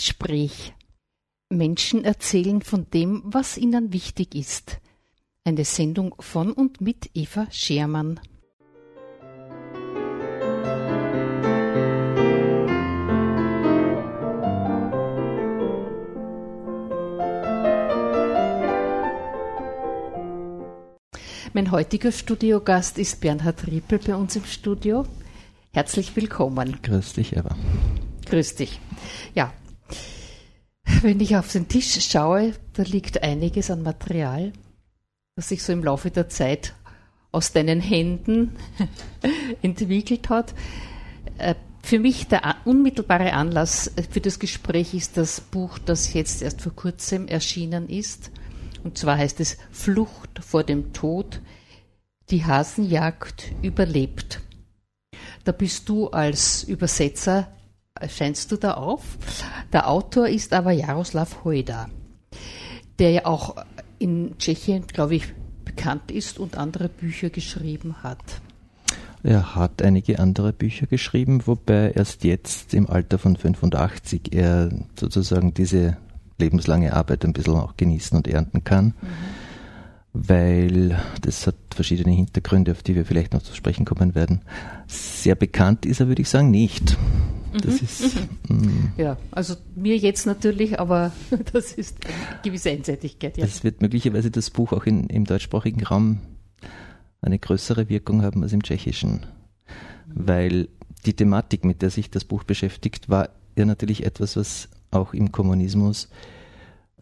[0.00, 0.72] Gespräch.
[1.50, 4.80] Menschen erzählen von dem, was ihnen wichtig ist.
[5.44, 8.18] Eine Sendung von und mit Eva Schermann.
[21.52, 25.04] Mein heutiger Studiogast ist Bernhard Riepel bei uns im Studio.
[25.72, 26.78] Herzlich willkommen.
[26.82, 27.54] Grüß dich, Eva.
[28.24, 28.80] Grüß dich.
[29.34, 29.52] Ja,
[31.02, 34.52] wenn ich auf den Tisch schaue, da liegt einiges an Material,
[35.36, 36.74] das sich so im Laufe der Zeit
[37.32, 38.56] aus deinen Händen
[39.62, 40.54] entwickelt hat.
[41.38, 46.60] Äh, für mich der unmittelbare Anlass für das Gespräch ist das Buch, das jetzt erst
[46.60, 48.30] vor kurzem erschienen ist
[48.82, 51.40] und zwar heißt es Flucht vor dem Tod,
[52.30, 54.40] die Hasenjagd überlebt.
[55.44, 57.52] Da bist du als Übersetzer,
[58.08, 59.18] scheinst du da auf.
[59.72, 61.88] Der Autor ist aber Jaroslav Hojda,
[62.98, 63.56] der ja auch
[63.98, 65.34] in Tschechien, glaube ich,
[65.64, 68.22] bekannt ist und andere Bücher geschrieben hat.
[69.22, 75.52] Er hat einige andere Bücher geschrieben, wobei erst jetzt im Alter von 85 er sozusagen
[75.52, 75.98] diese
[76.38, 78.86] lebenslange Arbeit ein bisschen auch genießen und ernten kann.
[78.86, 79.08] Mhm.
[80.12, 84.40] Weil das hat verschiedene Hintergründe, auf die wir vielleicht noch zu sprechen kommen werden.
[84.88, 86.96] Sehr bekannt ist er, würde ich sagen, nicht.
[87.52, 87.84] Das mhm.
[87.84, 88.16] ist.
[88.48, 88.92] Mhm.
[88.96, 91.12] Ja, also mir jetzt natürlich, aber
[91.52, 93.36] das ist eine gewisse Einseitigkeit.
[93.36, 93.44] Ja.
[93.44, 96.20] Es wird möglicherweise das Buch auch in, im deutschsprachigen Raum
[97.22, 99.26] eine größere Wirkung haben als im tschechischen.
[100.06, 100.68] Weil
[101.06, 105.32] die Thematik, mit der sich das Buch beschäftigt, war ja natürlich etwas, was auch im
[105.32, 106.08] Kommunismus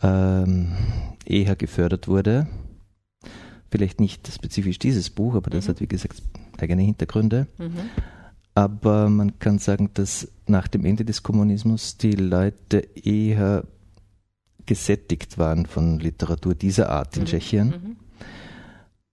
[0.03, 0.73] ähm,
[1.25, 2.49] eher gefördert wurde.
[3.71, 5.71] Vielleicht nicht spezifisch dieses Buch, aber das mhm.
[5.71, 6.23] hat, wie gesagt,
[6.59, 7.47] eigene Hintergründe.
[7.59, 7.91] Mhm.
[8.55, 13.65] Aber man kann sagen, dass nach dem Ende des Kommunismus die Leute eher
[14.67, 17.27] gesättigt waren von Literatur dieser Art in mhm.
[17.27, 17.97] Tschechien, mhm.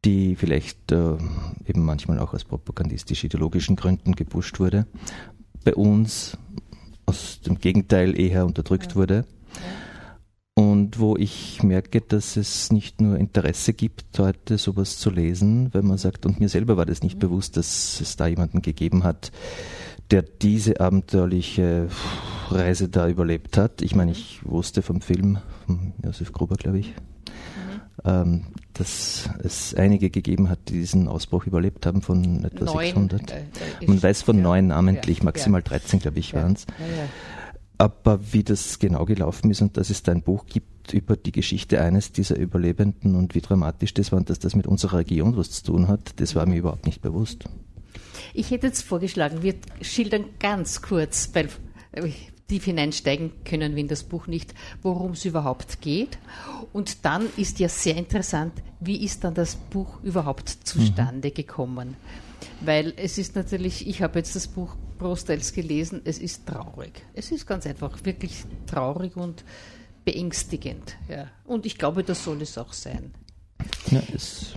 [0.03, 1.17] die vielleicht äh,
[1.65, 4.87] eben manchmal auch aus propagandistisch-ideologischen Gründen gepusht wurde.
[5.63, 6.37] Bei uns
[7.05, 8.95] aus dem Gegenteil eher unterdrückt ja.
[8.95, 9.25] wurde.
[10.75, 15.87] Und wo ich merke, dass es nicht nur Interesse gibt, heute sowas zu lesen, wenn
[15.87, 17.19] man sagt, und mir selber war das nicht mhm.
[17.19, 19.31] bewusst, dass es da jemanden gegeben hat,
[20.11, 21.87] der diese abenteuerliche
[22.49, 23.81] Reise da überlebt hat.
[23.81, 24.17] Ich meine, mhm.
[24.17, 27.81] ich wusste vom Film, von Josef Gruber, glaube ich, mhm.
[28.03, 28.43] ähm,
[28.73, 33.31] dass es einige gegeben hat, die diesen Ausbruch überlebt haben von etwa neun, 600.
[33.31, 35.69] Äh, äh, Man weiß von ja, neun namentlich, ja, maximal ja.
[35.69, 36.65] 13, glaube ich, waren es.
[37.77, 41.31] Aber wie das genau gelaufen ist und dass es da ein Buch gibt über die
[41.31, 45.35] Geschichte eines dieser Überlebenden und wie dramatisch das war und dass das mit unserer Region
[45.35, 47.45] was zu tun hat, das war mir überhaupt nicht bewusst.
[48.33, 51.49] Ich hätte jetzt vorgeschlagen, wir schildern ganz kurz, weil
[52.47, 56.17] tief hineinsteigen können wir in das Buch nicht, worum es überhaupt geht.
[56.73, 61.33] Und dann ist ja sehr interessant, wie ist dann das Buch überhaupt zustande mhm.
[61.33, 61.95] gekommen?
[62.61, 67.05] Weil es ist natürlich, ich habe jetzt das Buch großteils gelesen, es ist traurig.
[67.13, 69.43] Es ist ganz einfach wirklich traurig und
[70.05, 70.97] beängstigend.
[71.09, 71.27] Ja.
[71.43, 73.11] Und ich glaube, das soll es auch sein.
[73.91, 74.53] Ja, es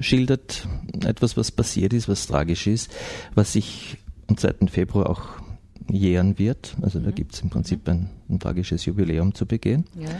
[0.00, 0.66] schildert
[1.04, 2.90] etwas, was passiert ist, was tragisch ist,
[3.34, 3.98] was sich
[4.28, 4.68] am 2.
[4.68, 5.42] Februar auch
[5.90, 6.76] jähren wird.
[6.80, 7.04] Also mhm.
[7.04, 9.84] da gibt es im Prinzip ein, ein, tragisches Jubiläum zu begehen.
[9.98, 10.10] Ja.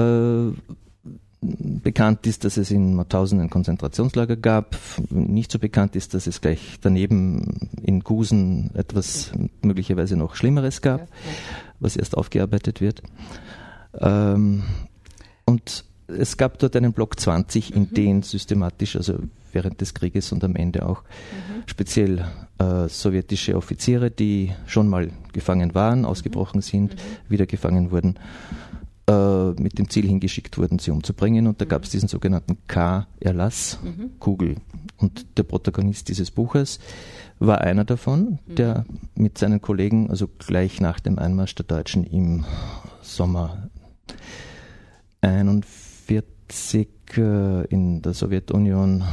[0.00, 0.25] Äh,
[1.86, 4.76] bekannt ist, dass es in Mauthausen ein Konzentrationslager gab.
[5.08, 9.30] Nicht so bekannt ist, dass es gleich daneben in Gusen etwas
[9.62, 11.06] möglicherweise noch Schlimmeres gab,
[11.78, 13.02] was erst aufgearbeitet wird.
[14.00, 14.64] Ähm,
[15.44, 17.94] und es gab dort einen Block 20, in mhm.
[17.94, 19.20] den systematisch, also
[19.52, 21.62] während des Krieges und am Ende auch, mhm.
[21.66, 22.24] speziell
[22.58, 26.06] äh, sowjetische Offiziere, die schon mal gefangen waren, mhm.
[26.06, 26.98] ausgebrochen sind, mhm.
[27.28, 28.18] wieder gefangen wurden,
[29.08, 31.46] äh, mit dem Ziel hingeschickt wurden, sie umzubringen.
[31.46, 34.18] Und da gab es diesen sogenannten K-Erlass, mhm.
[34.18, 34.56] Kugel.
[34.98, 36.78] Und der Protagonist dieses Buches
[37.38, 42.44] war einer davon, der mit seinen Kollegen, also gleich nach dem Einmarsch der Deutschen im
[43.02, 43.68] Sommer
[45.20, 46.88] 41 1970
[47.18, 49.04] äh, in der Sowjetunion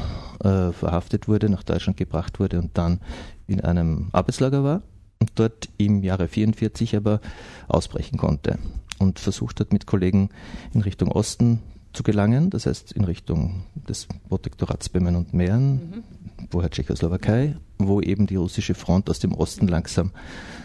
[0.43, 2.99] äh, verhaftet wurde, nach Deutschland gebracht wurde und dann
[3.47, 4.81] in einem Arbeitslager war
[5.19, 7.21] und dort im Jahre 44 aber
[7.67, 8.59] ausbrechen konnte
[8.99, 10.29] und versucht hat, mit Kollegen
[10.73, 11.59] in Richtung Osten
[11.93, 16.03] zu gelangen, das heißt in Richtung des Protektorats Böhmen und Mähren, mhm.
[16.51, 20.11] woher Tschechoslowakei, wo eben die russische Front aus dem Osten langsam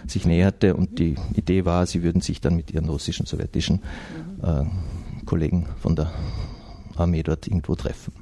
[0.06, 3.82] sich näherte und die Idee war, sie würden sich dann mit ihren russischen, sowjetischen
[4.40, 4.44] mhm.
[4.44, 6.10] äh, Kollegen von der
[6.96, 8.12] Armee dort irgendwo treffen.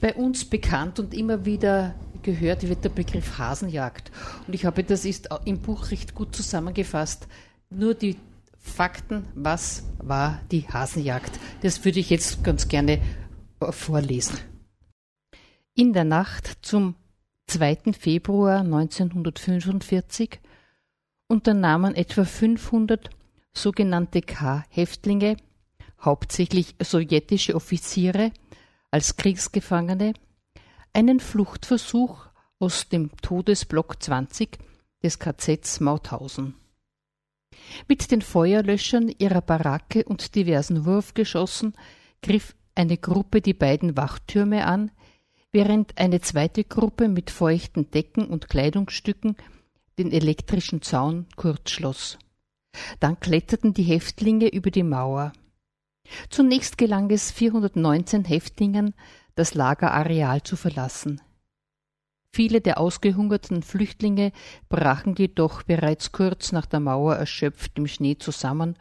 [0.00, 4.10] Bei uns bekannt und immer wieder gehört wird der Begriff Hasenjagd.
[4.46, 7.26] Und ich habe, das ist im Buch recht gut zusammengefasst,
[7.70, 8.16] nur die
[8.60, 11.40] Fakten, was war die Hasenjagd?
[11.62, 13.00] Das würde ich jetzt ganz gerne
[13.58, 14.38] vorlesen.
[15.74, 16.94] In der Nacht zum
[17.48, 17.92] 2.
[17.98, 20.40] Februar 1945
[21.26, 23.10] unternahmen etwa 500
[23.52, 25.36] sogenannte K-Häftlinge,
[26.00, 28.30] hauptsächlich sowjetische Offiziere,
[28.90, 30.14] als Kriegsgefangene,
[30.92, 32.26] einen Fluchtversuch
[32.58, 34.58] aus dem Todesblock 20
[35.02, 36.59] des KZs Mauthausen.
[37.88, 41.74] Mit den Feuerlöschern ihrer Baracke und diversen Wurfgeschossen
[42.22, 44.90] griff eine Gruppe die beiden Wachtürme an,
[45.52, 49.36] während eine zweite Gruppe mit feuchten Decken und Kleidungsstücken
[49.98, 52.18] den elektrischen Zaun kurz schloss.
[53.00, 55.32] Dann kletterten die Häftlinge über die Mauer.
[56.28, 58.94] Zunächst gelang es 419 Häftlingen,
[59.34, 61.20] das Lagerareal zu verlassen.
[62.32, 64.32] Viele der ausgehungerten Flüchtlinge
[64.68, 68.76] brachen jedoch bereits kurz nach der Mauer erschöpft im Schnee zusammen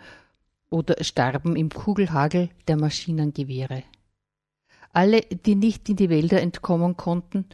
[0.69, 3.83] oder starben im Kugelhagel der Maschinengewehre.
[4.93, 7.45] Alle, die nicht in die Wälder entkommen konnten,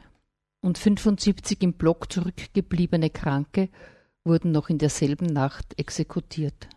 [0.62, 3.70] und 75 im Block zurückgebliebene Kranke
[4.24, 6.68] wurden noch in derselben Nacht exekutiert.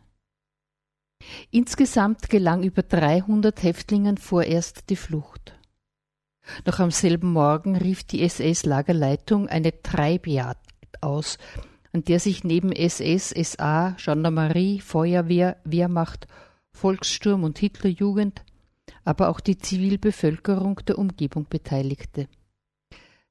[1.51, 5.58] Insgesamt gelang über 300 Häftlingen vorerst die Flucht.
[6.67, 11.39] Noch am selben Morgen rief die SS-Lagerleitung eine Treibjagd aus,
[11.93, 16.27] an der sich neben SS, SA, Gendarmerie, Feuerwehr, Wehrmacht,
[16.73, 18.45] Volkssturm und Hitlerjugend,
[19.05, 22.29] aber auch die Zivilbevölkerung der Umgebung beteiligte.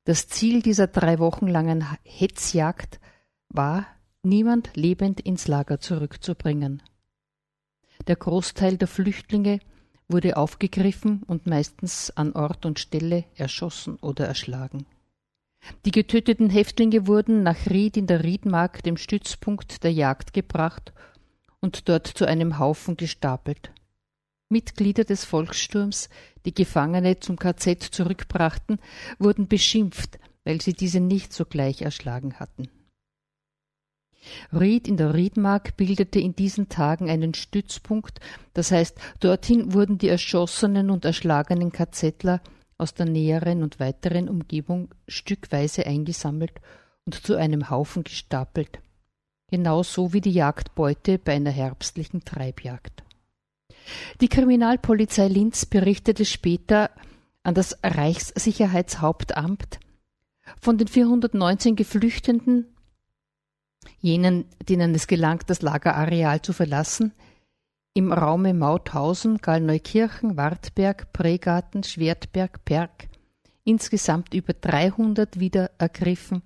[0.03, 2.99] Das Ziel dieser drei Wochen langen Hetzjagd
[3.49, 3.85] war,
[4.23, 6.81] niemand lebend ins Lager zurückzubringen.
[8.07, 9.59] Der Großteil der Flüchtlinge
[10.09, 14.85] wurde aufgegriffen und meistens an Ort und Stelle erschossen oder erschlagen.
[15.85, 20.93] Die getöteten Häftlinge wurden nach Ried in der Riedmark, dem Stützpunkt der Jagd, gebracht
[21.59, 23.71] und dort zu einem Haufen gestapelt.
[24.49, 26.09] Mitglieder des Volkssturms,
[26.45, 28.79] die Gefangene zum KZ zurückbrachten,
[29.19, 32.69] wurden beschimpft, weil sie diese nicht sogleich erschlagen hatten.
[34.51, 38.19] Ried in der Riedmark bildete in diesen Tagen einen Stützpunkt,
[38.53, 42.41] das heißt, dorthin wurden die erschossenen und erschlagenen KZler
[42.77, 46.53] aus der näheren und weiteren Umgebung stückweise eingesammelt
[47.05, 48.79] und zu einem Haufen gestapelt,
[49.49, 53.03] genauso wie die Jagdbeute bei einer herbstlichen Treibjagd.
[54.21, 56.91] Die Kriminalpolizei Linz berichtete später
[57.43, 59.79] an das Reichssicherheitshauptamt.
[60.61, 62.65] Von den 419 Geflüchteten
[63.99, 67.13] jenen, denen es gelang, das Lagerareal zu verlassen,
[67.93, 73.09] im Raume Mauthausen, Gallneukirchen, Wartberg, Pregarten, Schwertberg, Perg,
[73.63, 76.43] insgesamt über 300 wieder ergriffen,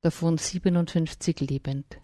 [0.00, 1.98] davon 57 lebend.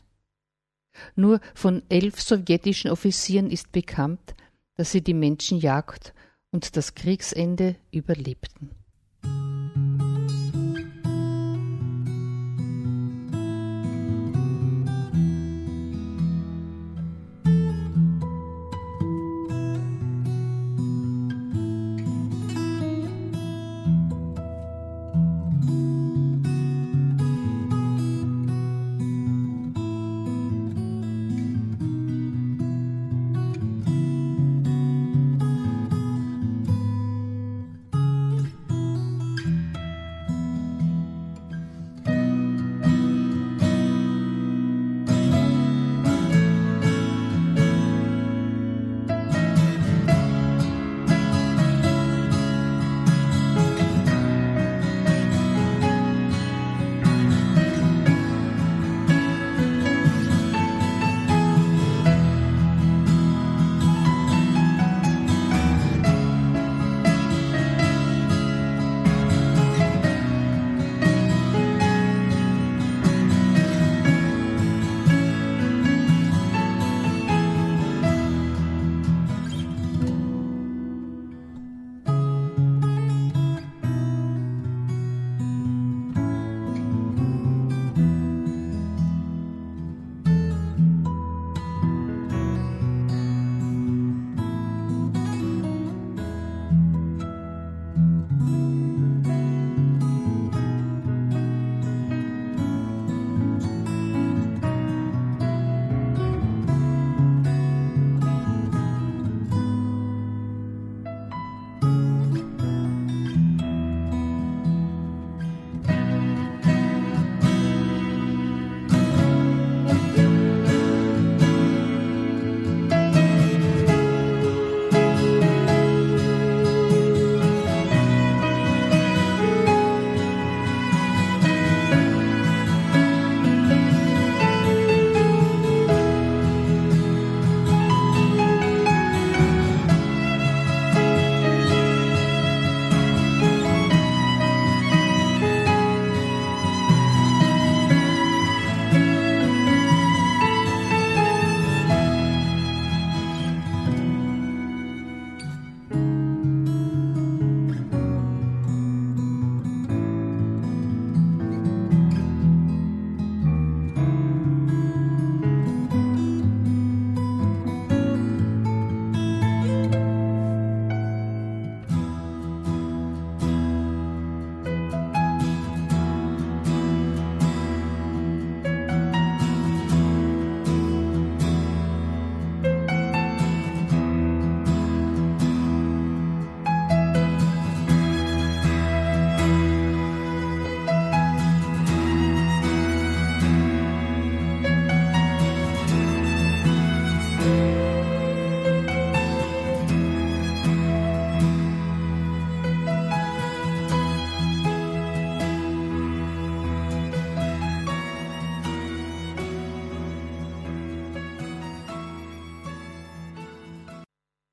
[1.14, 4.35] Nur von elf sowjetischen Offizieren ist bekannt,
[4.75, 6.12] dass sie die Menschenjagd
[6.50, 8.70] und das Kriegsende überlebten.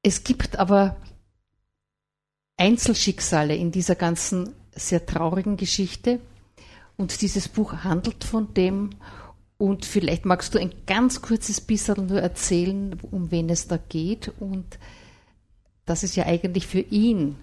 [0.07, 0.97] Es gibt aber
[2.57, 6.19] Einzelschicksale in dieser ganzen sehr traurigen Geschichte.
[6.95, 8.91] Und dieses Buch handelt von dem.
[9.57, 14.31] Und vielleicht magst du ein ganz kurzes bisschen nur erzählen, um wen es da geht
[14.39, 14.77] und
[15.87, 17.37] dass es ja eigentlich für ihn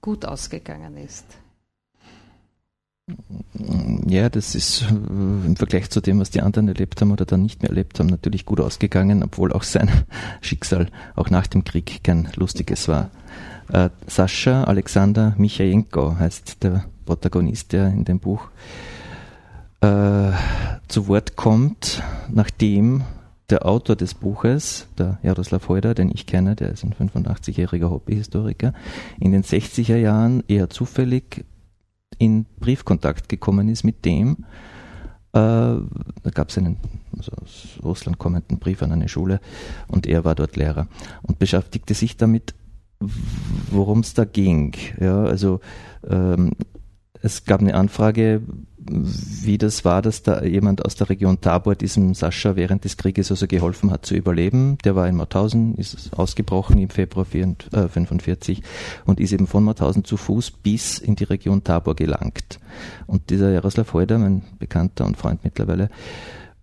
[0.00, 1.26] gut ausgegangen ist.
[4.08, 7.42] Ja, das ist äh, im Vergleich zu dem, was die anderen erlebt haben oder dann
[7.42, 9.88] nicht mehr erlebt haben, natürlich gut ausgegangen, obwohl auch sein
[10.40, 13.10] Schicksal auch nach dem Krieg kein lustiges war.
[13.72, 18.48] Äh, Sascha Alexander Michajenko heißt der Protagonist, der in dem Buch
[19.80, 20.32] äh,
[20.88, 23.04] zu Wort kommt, nachdem
[23.50, 28.72] der Autor des Buches, der Jaroslav Heuder, den ich kenne, der ist ein 85-jähriger Hobbyhistoriker,
[29.20, 31.44] in den 60er Jahren eher zufällig
[32.18, 34.44] in Briefkontakt gekommen ist mit dem,
[35.32, 36.78] äh, da gab es einen
[37.16, 39.40] also aus Russland kommenden Brief an eine Schule
[39.88, 40.86] und er war dort Lehrer
[41.22, 42.54] und beschäftigte sich damit,
[43.70, 44.74] worum es da ging.
[45.00, 45.60] Ja, also
[46.08, 46.52] ähm,
[47.22, 48.42] es gab eine Anfrage,
[48.90, 53.30] wie das war, dass da jemand aus der Region Tabor diesem Sascha während des Krieges
[53.30, 54.78] also geholfen hat zu überleben.
[54.84, 58.62] Der war in Mauthausen, ist ausgebrochen im Februar 1945 äh,
[59.04, 62.58] und ist eben von Mauthausen zu Fuß bis in die Region Tabor gelangt.
[63.06, 65.90] Und dieser Jaroslav Heuder, mein Bekannter und Freund mittlerweile,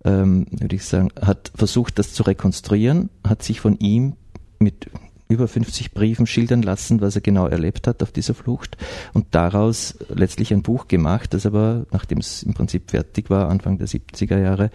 [0.06, 4.14] ähm, würde ich sagen, hat versucht, das zu rekonstruieren, hat sich von ihm
[4.60, 4.90] mit
[5.34, 8.78] über 50 Briefen schildern lassen, was er genau erlebt hat auf dieser Flucht
[9.14, 13.78] und daraus letztlich ein Buch gemacht, das aber, nachdem es im Prinzip fertig war, Anfang
[13.78, 14.70] der 70er Jahre,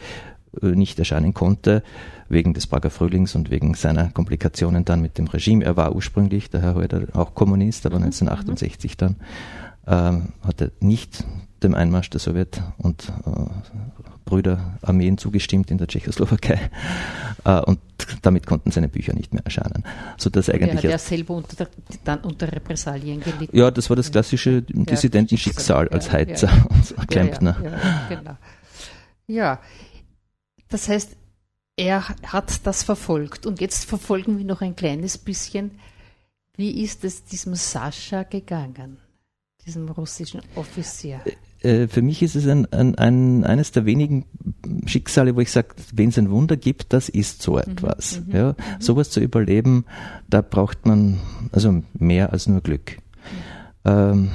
[0.63, 1.83] äh, nicht erscheinen konnte,
[2.29, 5.65] wegen des Prager Frühlings und wegen seiner Komplikationen dann mit dem Regime.
[5.65, 8.97] Er war ursprünglich, der Herr Heuder, auch Kommunist, aber 1968 mhm.
[8.99, 9.17] dann
[9.87, 11.25] ähm, hatte nicht
[11.63, 16.71] dem Einmarsch der Sowjet und äh, Brüderarmeen zugestimmt in der Tschechoslowakei
[17.45, 17.81] äh, und
[18.23, 19.85] damit konnten seine Bücher nicht mehr erscheinen.
[20.17, 21.69] Sodass eigentlich ja, der selber unter,
[22.05, 23.57] dann unter Repressalien gelitten.
[23.57, 27.57] Ja, das war das klassische ja, Dissidentenschicksal als Heizer ja, und Klempner.
[27.63, 28.37] Ja, genau.
[29.27, 29.61] Ja,
[30.69, 31.17] das heißt,
[31.77, 35.73] er hat das verfolgt und jetzt verfolgen wir noch ein kleines bisschen,
[36.57, 38.99] wie ist es diesem Sascha gegangen?
[39.69, 41.21] diesem russischen Offizier?
[41.61, 44.25] Äh, für mich ist es ein, ein, ein, eines der wenigen
[44.87, 48.23] Schicksale, wo ich sage, wenn es ein Wunder gibt, das ist so mhm, etwas.
[48.27, 48.81] Mhm, ja, mhm.
[48.81, 49.85] Sowas zu überleben,
[50.29, 51.19] da braucht man
[51.53, 52.97] also mehr als nur Glück.
[53.85, 53.91] Mhm.
[53.91, 54.31] Ähm,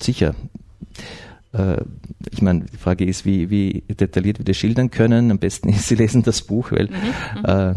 [0.00, 0.34] sicher,
[1.52, 1.76] äh,
[2.30, 5.30] ich meine, die Frage ist, wie, wie detailliert wir das schildern können.
[5.30, 7.74] Am besten ist, Sie lesen das Buch, weil mhm, äh,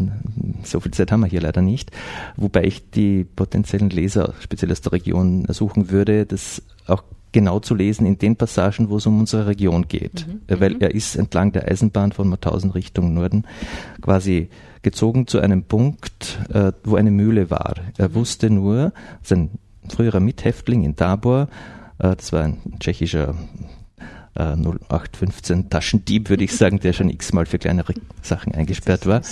[0.64, 1.90] so viel Zeit haben wir hier leider nicht.
[2.36, 7.02] Wobei ich die potenziellen Leser, speziell aus der Region, ersuchen würde, das auch
[7.32, 10.26] genau zu lesen in den Passagen, wo es um unsere Region geht.
[10.26, 10.80] Mhm, äh, weil mhm.
[10.80, 13.44] er ist entlang der Eisenbahn von Mauthausen Richtung Norden
[14.00, 14.48] quasi
[14.82, 17.74] gezogen zu einem Punkt, äh, wo eine Mühle war.
[17.96, 18.14] Er mhm.
[18.14, 18.92] wusste nur,
[19.22, 19.50] sein
[19.88, 21.48] früherer Mithäftling in Tabor,
[21.98, 23.34] äh, das war ein tschechischer
[24.36, 29.22] 0815 äh, Taschendieb, würde ich sagen, der schon x-mal für kleinere Sachen eingesperrt war,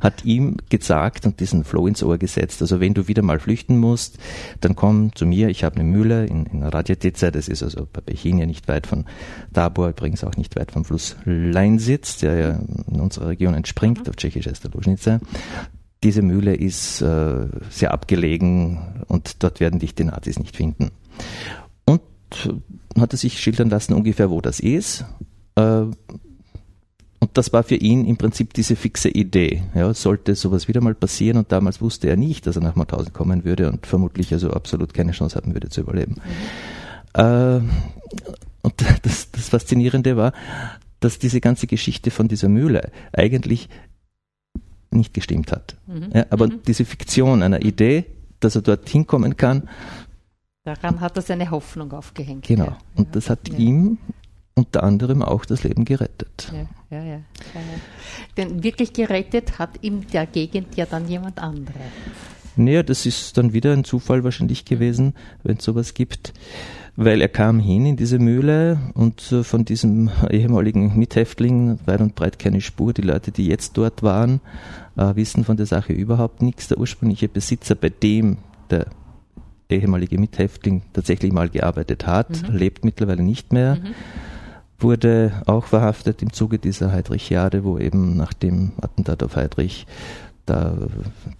[0.00, 2.60] hat ihm gesagt und diesen Flow ins Ohr gesetzt.
[2.62, 4.18] Also wenn du wieder mal flüchten musst,
[4.60, 8.00] dann komm zu mir, ich habe eine Mühle in, in Radjetice, das ist also bei
[8.00, 9.04] Bechinia nicht weit von
[9.52, 14.16] Tabor, übrigens auch nicht weit vom Fluss Leinsitz, der ja in unserer Region entspringt, auf
[14.16, 15.20] Tschechisch heißt der Lužnice.
[16.02, 20.90] Diese Mühle ist äh, sehr abgelegen und dort werden dich die Nazis nicht finden
[22.98, 25.04] hat er sich schildern lassen, ungefähr wo das ist.
[25.56, 25.86] Äh,
[27.22, 29.62] und das war für ihn im Prinzip diese fixe Idee.
[29.74, 33.12] Ja, sollte sowas wieder mal passieren und damals wusste er nicht, dass er nach Mauthausen
[33.12, 36.16] kommen würde und vermutlich also absolut keine Chance haben würde zu überleben.
[37.14, 37.70] Mhm.
[38.62, 40.32] und das, das Faszinierende war,
[41.00, 43.68] dass diese ganze Geschichte von dieser Mühle eigentlich
[44.90, 45.76] nicht gestimmt hat.
[45.86, 46.10] Mhm.
[46.14, 46.60] Ja, aber mhm.
[46.66, 48.06] diese Fiktion einer Idee,
[48.40, 49.68] dass er dort hinkommen kann,
[50.64, 52.46] Daran hat er seine Hoffnung aufgehängt.
[52.46, 52.66] Genau.
[52.66, 52.78] Ja.
[52.94, 53.56] Und das hat ja.
[53.56, 53.98] ihm
[54.54, 56.52] unter anderem auch das Leben gerettet.
[56.52, 57.20] Ja, ja, ja,
[58.36, 61.80] Denn wirklich gerettet hat ihm der Gegend ja dann jemand anderer.
[62.56, 65.14] Naja, das ist dann wieder ein Zufall wahrscheinlich gewesen,
[65.44, 66.34] wenn es sowas gibt,
[66.94, 72.38] weil er kam hin in diese Mühle und von diesem ehemaligen Mithäftling weit und breit
[72.38, 72.92] keine Spur.
[72.92, 74.42] Die Leute, die jetzt dort waren,
[74.96, 76.68] äh, wissen von der Sache überhaupt nichts.
[76.68, 78.36] Der ursprüngliche Besitzer, bei dem
[78.68, 78.86] der
[79.70, 82.56] ehemalige Mithäftling tatsächlich mal gearbeitet hat, mhm.
[82.56, 83.76] lebt mittlerweile nicht mehr.
[83.76, 83.94] Mhm.
[84.78, 89.86] Wurde auch verhaftet im Zuge dieser Heidrich-Jade, wo eben nach dem Attentat auf Heidrich
[90.46, 90.76] da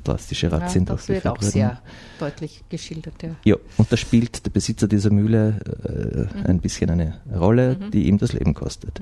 [0.05, 1.51] drastische Razzien ja, Das wird auch wurden.
[1.51, 1.81] sehr
[2.19, 3.31] deutlich geschildert, ja.
[3.45, 6.47] Ja, und da spielt der Besitzer dieser Mühle äh, mhm.
[6.47, 7.91] ein bisschen eine Rolle, mhm.
[7.91, 9.01] die ihm das Leben kostet.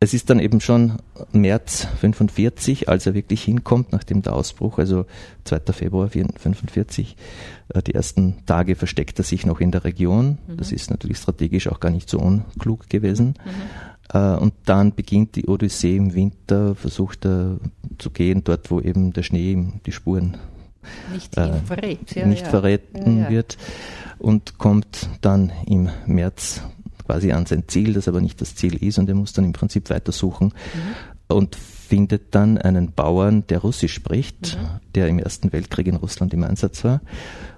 [0.00, 0.98] Es ist dann eben schon
[1.32, 5.06] März 45, als er wirklich hinkommt, nachdem der Ausbruch, also
[5.42, 5.72] 2.
[5.72, 7.16] Februar 45,
[7.74, 10.38] äh, die ersten Tage versteckt er sich noch in der Region.
[10.46, 10.56] Mhm.
[10.56, 13.34] Das ist natürlich strategisch auch gar nicht so unklug gewesen.
[13.44, 14.16] Mhm.
[14.16, 17.58] Äh, und dann beginnt die Odyssee im Winter, versucht er
[17.98, 20.36] zu gehen, dort wo eben der Schnee die Spuren
[21.12, 22.50] nicht, äh, verrät, ja, nicht ja.
[22.50, 23.58] verräten ja, wird
[24.18, 26.62] und kommt dann im März
[27.08, 29.54] quasi an sein Ziel, das aber nicht das Ziel ist und er muss dann im
[29.54, 31.34] Prinzip weitersuchen mhm.
[31.34, 34.80] und findet dann einen Bauern, der Russisch spricht, mhm.
[34.94, 37.00] der im Ersten Weltkrieg in Russland im Einsatz war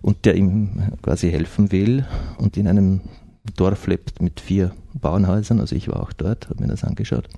[0.03, 2.07] und der ihm quasi helfen will
[2.39, 3.01] und in einem
[3.57, 7.29] Dorf lebt mit vier Bauernhäusern, also ich war auch dort, habe mir das angeschaut,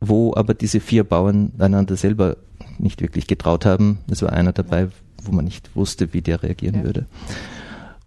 [0.00, 2.36] wo aber diese vier Bauern einander selber
[2.78, 3.98] nicht wirklich getraut haben.
[4.10, 4.88] Es war einer dabei,
[5.22, 6.82] wo man nicht wusste, wie der reagieren ja.
[6.82, 7.06] würde.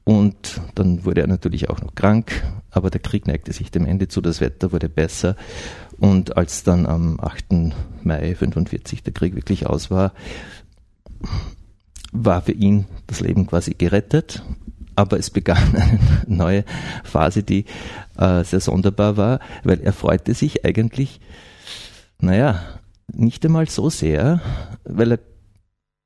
[0.06, 4.08] Und dann wurde er natürlich auch noch krank, aber der Krieg neigte sich dem Ende
[4.08, 5.36] zu, das Wetter wurde besser.
[5.98, 7.74] Und als dann am 8.
[8.04, 10.14] Mai 45 der Krieg wirklich aus war,
[12.12, 14.44] war für ihn das Leben quasi gerettet.
[14.96, 16.66] Aber es begann eine neue
[17.04, 17.66] Phase, die
[18.18, 21.20] äh, sehr sonderbar war, weil er freute sich eigentlich,
[22.20, 22.62] naja,
[23.12, 24.40] nicht einmal so sehr,
[24.84, 25.20] weil er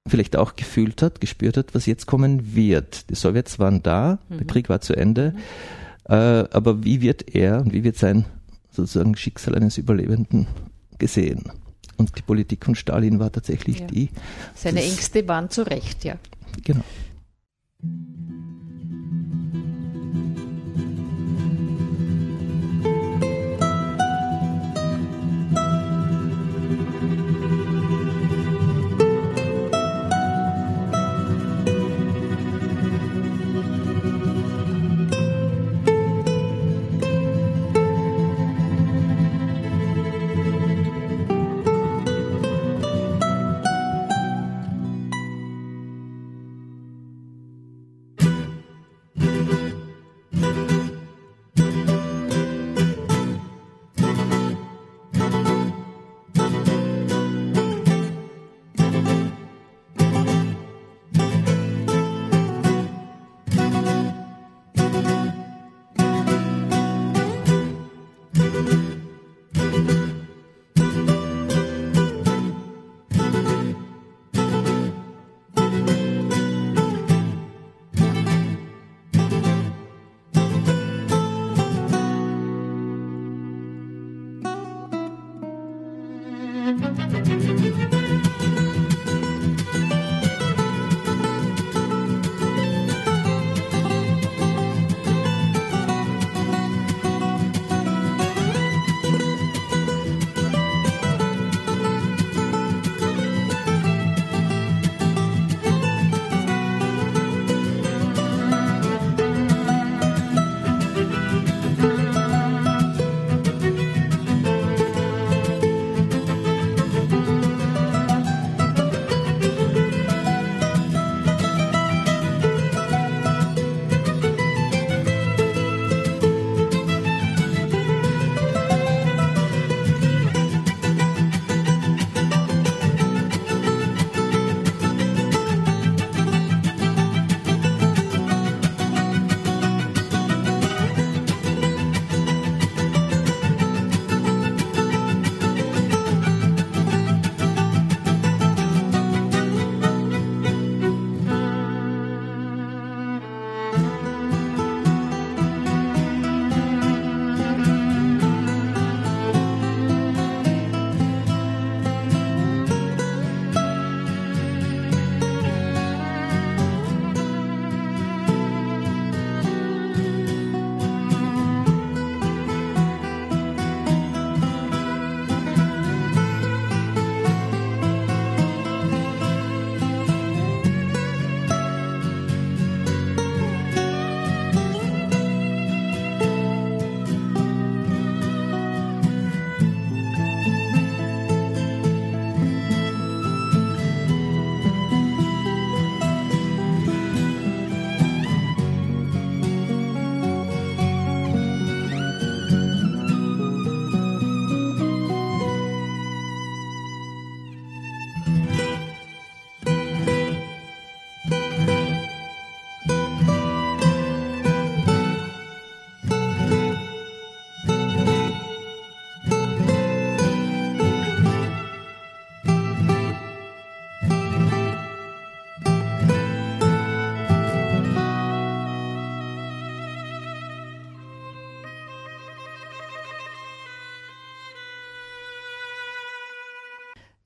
[0.09, 3.09] vielleicht auch gefühlt hat, gespürt hat, was jetzt kommen wird.
[3.09, 4.37] Die Sowjets waren da, mhm.
[4.37, 6.13] der Krieg war zu Ende, mhm.
[6.13, 6.15] äh,
[6.51, 8.25] aber wie wird er und wie wird sein
[8.71, 10.47] sozusagen Schicksal eines Überlebenden
[10.97, 11.51] gesehen?
[11.97, 13.87] Und die Politik von Stalin war tatsächlich ja.
[13.87, 14.09] die.
[14.55, 16.15] Seine Ängste waren zu Recht, ja.
[16.63, 16.83] Genau.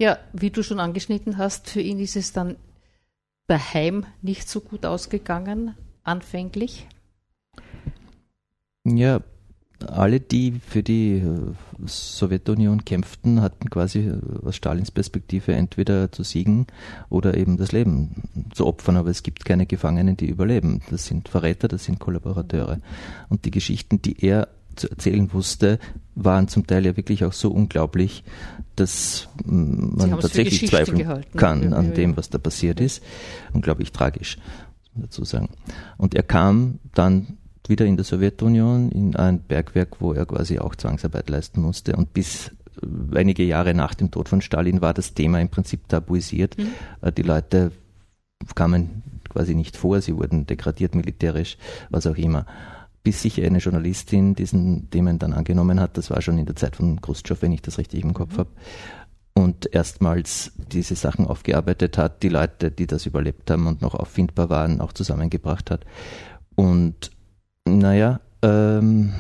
[0.04, 2.58] Ja, wie du schon angeschnitten hast, für ihn ist es dann
[3.48, 6.90] daheim nicht so gut ausgegangen, anfänglich.
[8.84, 9.22] Ja,
[9.88, 16.24] alle, die für die äh, Sowjetunion kämpften, hatten quasi äh, aus Stalins Perspektive entweder zu
[16.24, 16.68] siegen
[17.10, 18.98] oder eben das Leben zu opfern.
[18.98, 20.82] Aber es gibt keine Gefangenen, die überleben.
[20.90, 22.80] Das sind Verräter, das sind Kollaborateure.
[23.30, 25.80] Und die Geschichten, die er zu erzählen wusste,
[26.16, 28.24] waren zum Teil ja wirklich auch so unglaublich,
[28.76, 31.38] dass man tatsächlich zweifeln gehalten.
[31.38, 32.86] kann ja, an ja, dem, was da passiert ja.
[32.86, 33.04] ist.
[33.54, 35.50] Unglaublich tragisch, muss man dazu sagen.
[35.98, 40.76] Und er kam dann wieder in der Sowjetunion in ein Bergwerk, wo er quasi auch
[40.76, 41.96] Zwangsarbeit leisten musste.
[41.96, 42.52] Und bis
[43.14, 46.58] einige Jahre nach dem Tod von Stalin war das Thema im Prinzip tabuisiert.
[46.58, 46.68] Mhm.
[47.02, 47.72] Äh, die Leute
[48.56, 51.58] kamen quasi nicht vor, sie wurden degradiert militärisch,
[51.90, 52.46] was auch immer.
[53.04, 56.78] Bis sich eine Journalistin diesen Themen dann angenommen hat, das war schon in der Zeit
[56.78, 58.38] von Khrushchev, wenn ich das richtig im Kopf mhm.
[58.40, 58.50] habe,
[59.34, 64.50] und erstmals diese Sachen aufgearbeitet hat, die Leute, die das überlebt haben und noch auffindbar
[64.50, 65.86] waren, auch zusammengebracht hat.
[66.56, 67.12] Und
[67.66, 69.14] naja, ähm,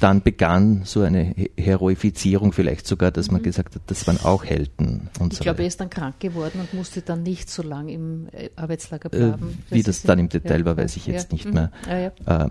[0.00, 3.34] dann begann so eine Heroifizierung vielleicht sogar, dass mhm.
[3.34, 5.08] man gesagt hat, das waren auch Helden.
[5.30, 8.28] ich so glaube, er ist dann krank geworden und musste dann nicht so lange im
[8.32, 9.58] äh, Arbeitslager bleiben.
[9.70, 11.52] Äh, wie das dann im Detail ja, war, weiß ich jetzt ja, nicht mhm.
[11.52, 11.70] mehr.
[12.26, 12.50] Ja, äh,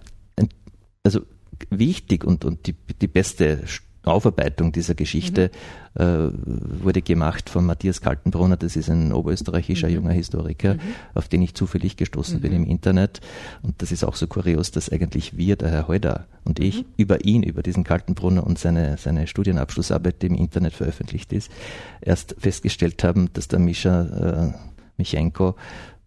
[1.10, 1.26] also
[1.72, 3.64] wichtig und, und die, die beste
[4.04, 5.50] Aufarbeitung dieser Geschichte
[5.96, 6.02] mhm.
[6.02, 9.94] äh, wurde gemacht von Matthias Kaltenbrunner, das ist ein oberösterreichischer mhm.
[9.96, 10.80] junger Historiker, mhm.
[11.16, 12.64] auf den ich zufällig gestoßen bin mhm.
[12.64, 13.22] im Internet.
[13.64, 16.86] Und das ist auch so kurios, dass eigentlich wir, der Herr Heuder und ich, mhm.
[16.98, 21.52] über ihn, über diesen Kaltenbrunner und seine, seine Studienabschlussarbeit, die im Internet veröffentlicht ist,
[22.00, 24.54] erst festgestellt haben, dass der Mischa äh,
[24.98, 25.56] Michenko,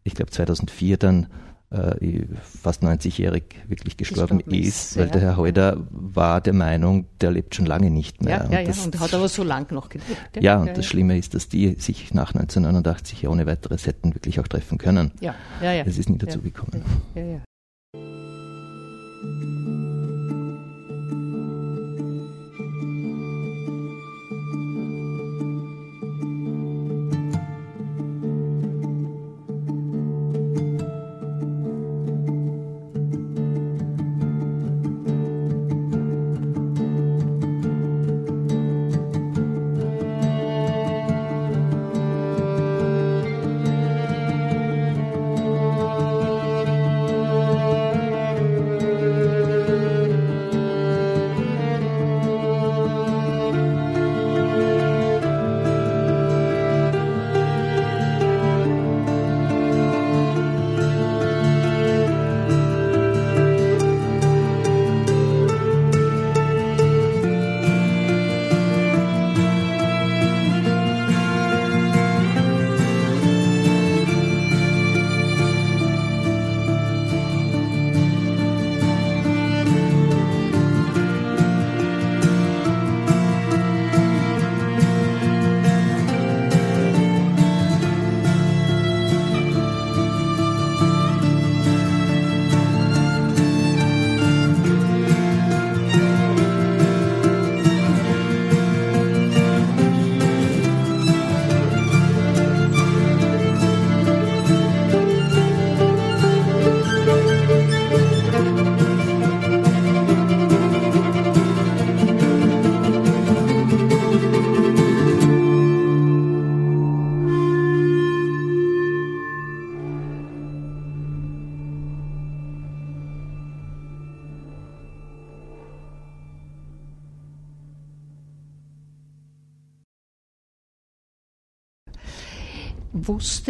[0.04, 1.26] ich glaube 2004 dann
[1.72, 2.24] äh,
[2.62, 5.12] fast 90-jährig wirklich gestorben, gestorben ist, weil ja.
[5.12, 8.46] der Herr Heuder war der Meinung, der lebt schon lange nicht mehr.
[8.50, 10.36] Ja, ja, und, das, ja, und hat aber so lang noch gelebt.
[10.36, 14.14] Ja, ja und ja, das Schlimme ist, dass die sich nach 1989 ohne weiteres hätten
[14.14, 15.12] wirklich auch treffen können.
[15.20, 15.84] Ja, ja, ja.
[15.86, 16.84] Es ist nie dazu gekommen.
[17.14, 17.42] Ja, ja.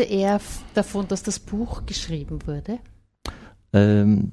[0.03, 0.41] Wusste er
[0.75, 2.79] davon, dass das Buch geschrieben wurde?
[3.73, 4.33] Ähm,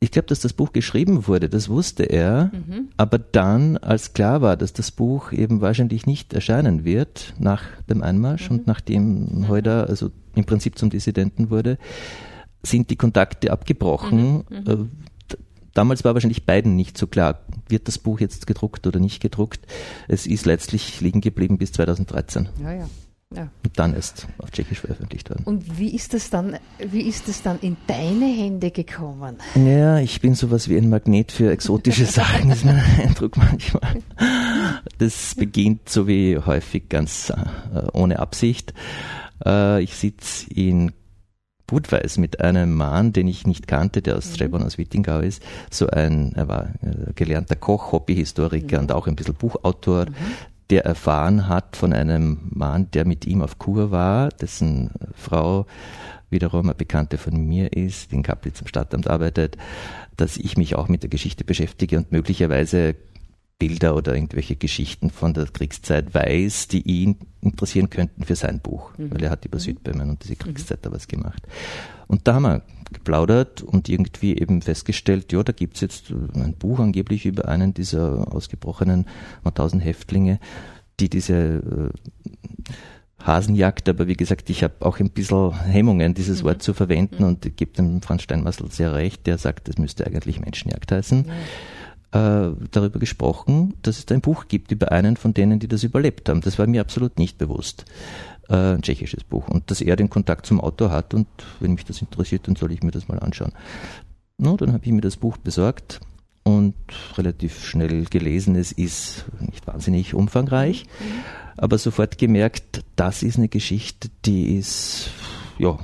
[0.00, 2.90] ich glaube, dass das Buch geschrieben wurde, das wusste er, mhm.
[2.98, 8.02] aber dann, als klar war, dass das Buch eben wahrscheinlich nicht erscheinen wird nach dem
[8.02, 8.58] Einmarsch mhm.
[8.58, 9.48] und nachdem mhm.
[9.48, 11.78] Heuder also im Prinzip zum Dissidenten wurde,
[12.62, 14.44] sind die Kontakte abgebrochen.
[14.50, 14.58] Mhm.
[14.58, 14.70] Mhm.
[14.70, 15.36] Äh,
[15.72, 19.60] damals war wahrscheinlich beiden nicht so klar, wird das Buch jetzt gedruckt oder nicht gedruckt.
[20.06, 22.50] Es ist letztlich liegen geblieben bis 2013.
[22.62, 22.88] Ja, ja.
[23.34, 23.48] Ja.
[23.64, 25.42] Und dann erst auf Tschechisch veröffentlicht worden.
[25.44, 29.36] Und wie ist es dann, wie ist es dann in deine Hände gekommen?
[29.54, 34.02] Ja, ich bin sowas wie ein Magnet für exotische Sachen, ist mein Eindruck manchmal.
[34.98, 38.74] Das beginnt so wie häufig ganz äh, ohne Absicht.
[39.44, 40.92] Äh, ich sitze in
[41.66, 44.34] Budweis mit einem Mann, den ich nicht kannte, der aus mhm.
[44.34, 48.82] Strebon aus Wittingau ist, so ein, er war äh, gelernter Koch, Hobbyhistoriker mhm.
[48.82, 53.42] und auch ein bisschen Buchautor, mhm der erfahren hat von einem Mann, der mit ihm
[53.42, 55.66] auf Kur war, dessen Frau
[56.30, 59.58] wiederum eine Bekannte von mir ist, die in Kaplitz im Stadtamt arbeitet,
[60.16, 62.96] dass ich mich auch mit der Geschichte beschäftige und möglicherweise
[63.62, 68.90] Bilder oder irgendwelche Geschichten von der Kriegszeit weiß, die ihn interessieren könnten für sein Buch,
[68.98, 69.12] mhm.
[69.12, 69.62] weil er hat über mhm.
[69.62, 70.82] Südböhmen und diese Kriegszeit mhm.
[70.82, 71.46] da was gemacht.
[72.08, 76.80] Und da haben wir geplaudert und irgendwie eben festgestellt, ja, da gibt's jetzt ein Buch
[76.80, 79.06] angeblich über einen dieser ausgebrochenen
[79.44, 80.40] Mauthausen-Häftlinge,
[80.98, 86.46] die diese äh, Hasenjagd, aber wie gesagt, ich habe auch ein bisschen Hemmungen, dieses mhm.
[86.48, 87.28] Wort zu verwenden mhm.
[87.28, 91.26] und gebe dem Franz Steinmassel sehr recht, der sagt, es müsste eigentlich Menschenjagd heißen.
[91.28, 91.32] Ja
[92.12, 96.28] äh, darüber gesprochen, dass es ein Buch gibt über einen von denen, die das überlebt
[96.28, 96.42] haben.
[96.42, 97.86] Das war mir absolut nicht bewusst.
[98.48, 99.48] Äh, ein tschechisches Buch.
[99.48, 101.26] Und dass er den Kontakt zum Autor hat und
[101.60, 103.52] wenn mich das interessiert, dann soll ich mir das mal anschauen.
[104.36, 106.00] No, dann habe ich mir das Buch besorgt
[106.42, 106.74] und
[107.16, 108.56] relativ schnell gelesen.
[108.56, 110.86] Es ist nicht wahnsinnig umfangreich,
[111.56, 115.10] aber sofort gemerkt, das ist eine Geschichte, die ist,
[115.58, 115.78] ja,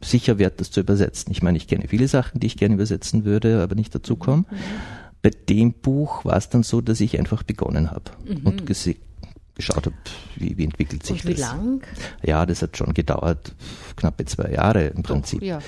[0.00, 1.30] sicher wert, das zu übersetzen.
[1.30, 4.44] Ich meine, ich kenne viele Sachen, die ich gerne übersetzen würde, aber nicht dazu komme.
[4.50, 8.46] Mhm bei dem Buch war es dann so, dass ich einfach begonnen habe mhm.
[8.46, 9.96] und geschaut habe,
[10.36, 11.38] wie, wie entwickelt sich und wie das.
[11.38, 11.82] Wie lang?
[12.24, 13.54] Ja, das hat schon gedauert,
[13.96, 15.58] knappe zwei Jahre im Prinzip, Doch, ja,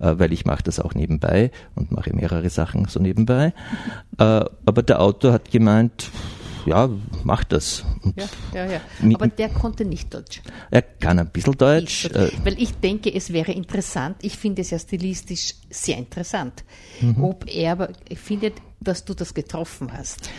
[0.00, 0.12] ja.
[0.12, 3.52] Äh, weil ich mache das auch nebenbei und mache mehrere Sachen so nebenbei.
[4.18, 4.22] äh,
[4.64, 6.10] aber der Autor hat gemeint,
[6.66, 6.88] ja,
[7.24, 7.84] mach das.
[8.16, 8.80] Ja, ja, ja.
[9.14, 10.42] Aber der konnte nicht Deutsch.
[10.70, 12.04] Er kann ein bisschen Deutsch.
[12.06, 16.64] Äh, Weil ich denke, es wäre interessant, ich finde es ja stilistisch sehr interessant,
[17.00, 17.24] mhm.
[17.24, 20.30] ob er aber findet, dass du das getroffen hast.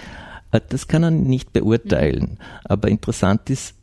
[0.51, 2.39] Äh, das kann er nicht beurteilen.
[2.63, 3.75] Aber interessant ist,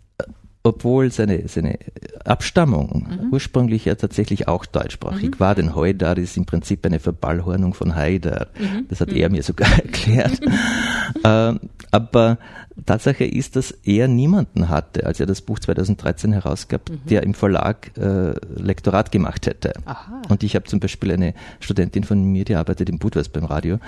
[0.62, 1.79] obwohl seine, seine
[2.25, 3.33] Abstammung mhm.
[3.33, 5.40] ursprünglich ja tatsächlich auch deutschsprachig mhm.
[5.40, 8.49] war, denn Heudar ist im Prinzip eine Verballhornung von Haidar.
[8.59, 8.87] Mhm.
[8.88, 10.40] Das hat er mir sogar erklärt.
[11.25, 12.38] ähm, aber
[12.87, 17.01] Tatsache ist, dass er niemanden hatte, als er das Buch 2013 herausgab, mhm.
[17.09, 19.73] der im Verlag äh, Lektorat gemacht hätte.
[19.85, 20.23] Aha.
[20.29, 23.79] Und ich habe zum Beispiel eine Studentin von mir, die arbeitet im Budweis beim Radio,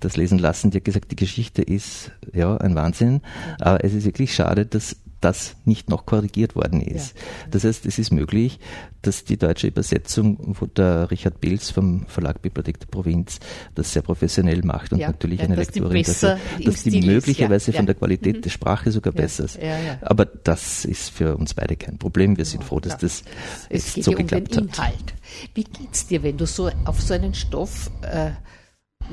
[0.00, 3.20] das lesen lassen, die hat gesagt, die Geschichte ist ja ein Wahnsinn,
[3.58, 7.16] aber es ist wirklich schade, dass das nicht noch korrigiert worden ist.
[7.16, 7.22] Ja.
[7.50, 8.58] Das heißt, es ist möglich,
[9.02, 13.38] dass die deutsche Übersetzung, wo der Richard Bilz vom Verlag Bibliothek der Provinz
[13.74, 17.86] das sehr professionell macht und ja, natürlich ja, eine Lektorin, dass, dass die möglicherweise von
[17.86, 18.42] der Qualität mhm.
[18.42, 19.58] der Sprache sogar besser ist.
[20.02, 22.36] Aber das ist für uns beide kein Problem.
[22.36, 23.22] Wir sind froh, dass das
[23.68, 24.94] es so um geklappt den Inhalt.
[24.94, 25.14] Hat.
[25.54, 28.30] Wie geht's dir, wenn du so auf so einen Stoff äh,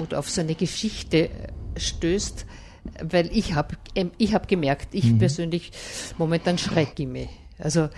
[0.02, 1.30] oder auf so eine Geschichte
[1.76, 2.46] stößt?
[3.04, 5.19] Weil ich habe ähm, ich hab gemerkt, ich mhm.
[5.19, 5.71] persönlich
[6.17, 7.30] momentan schrecke mich.
[7.60, 7.89] Also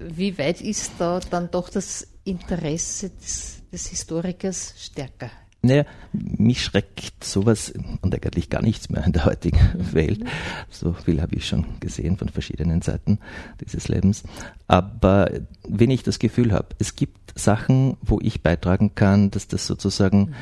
[0.00, 5.30] wie weit ist da dann doch das Interesse des, des Historikers stärker?
[5.62, 9.92] Naja, mich schreckt sowas und eigentlich gar nichts mehr in der heutigen mhm.
[9.94, 10.24] Welt.
[10.70, 13.18] So viel habe ich schon gesehen von verschiedenen Seiten
[13.60, 14.22] dieses Lebens.
[14.68, 15.30] Aber
[15.66, 20.18] wenn ich das Gefühl habe, es gibt Sachen, wo ich beitragen kann, dass das sozusagen
[20.20, 20.34] mhm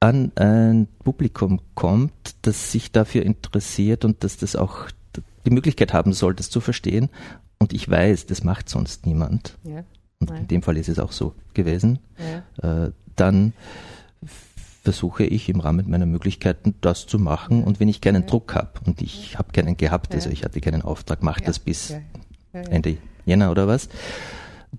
[0.00, 4.88] an ein Publikum kommt, das sich dafür interessiert und dass das auch
[5.46, 7.08] die Möglichkeit haben soll, das zu verstehen.
[7.58, 9.56] Und ich weiß, das macht sonst niemand.
[9.64, 9.84] Ja.
[10.18, 10.42] Und Nein.
[10.42, 11.98] in dem Fall ist es auch so gewesen.
[12.62, 12.84] Ja.
[12.84, 13.52] Äh, dann
[14.82, 17.64] versuche ich im Rahmen meiner Möglichkeiten das zu machen.
[17.64, 18.28] Und wenn ich keinen ja.
[18.28, 21.94] Druck habe, und ich habe keinen gehabt, also ich hatte keinen Auftrag, mach das bis
[22.52, 23.88] Ende Jänner oder was,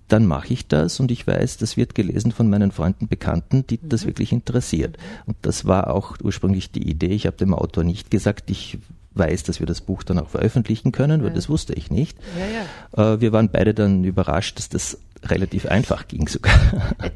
[0.08, 3.78] dann mache ich das und ich weiß, das wird gelesen von meinen Freunden, Bekannten, die
[3.82, 3.88] mhm.
[3.88, 4.96] das wirklich interessiert.
[5.26, 7.08] Und das war auch ursprünglich die Idee.
[7.08, 8.78] Ich habe dem Autor nicht gesagt, ich
[9.14, 11.34] weiß, dass wir das Buch dann auch veröffentlichen können, weil ja.
[11.34, 12.18] das wusste ich nicht.
[12.38, 13.14] Ja, ja.
[13.14, 16.54] Äh, wir waren beide dann überrascht, dass das relativ einfach ging sogar.
[17.02, 17.10] Äh,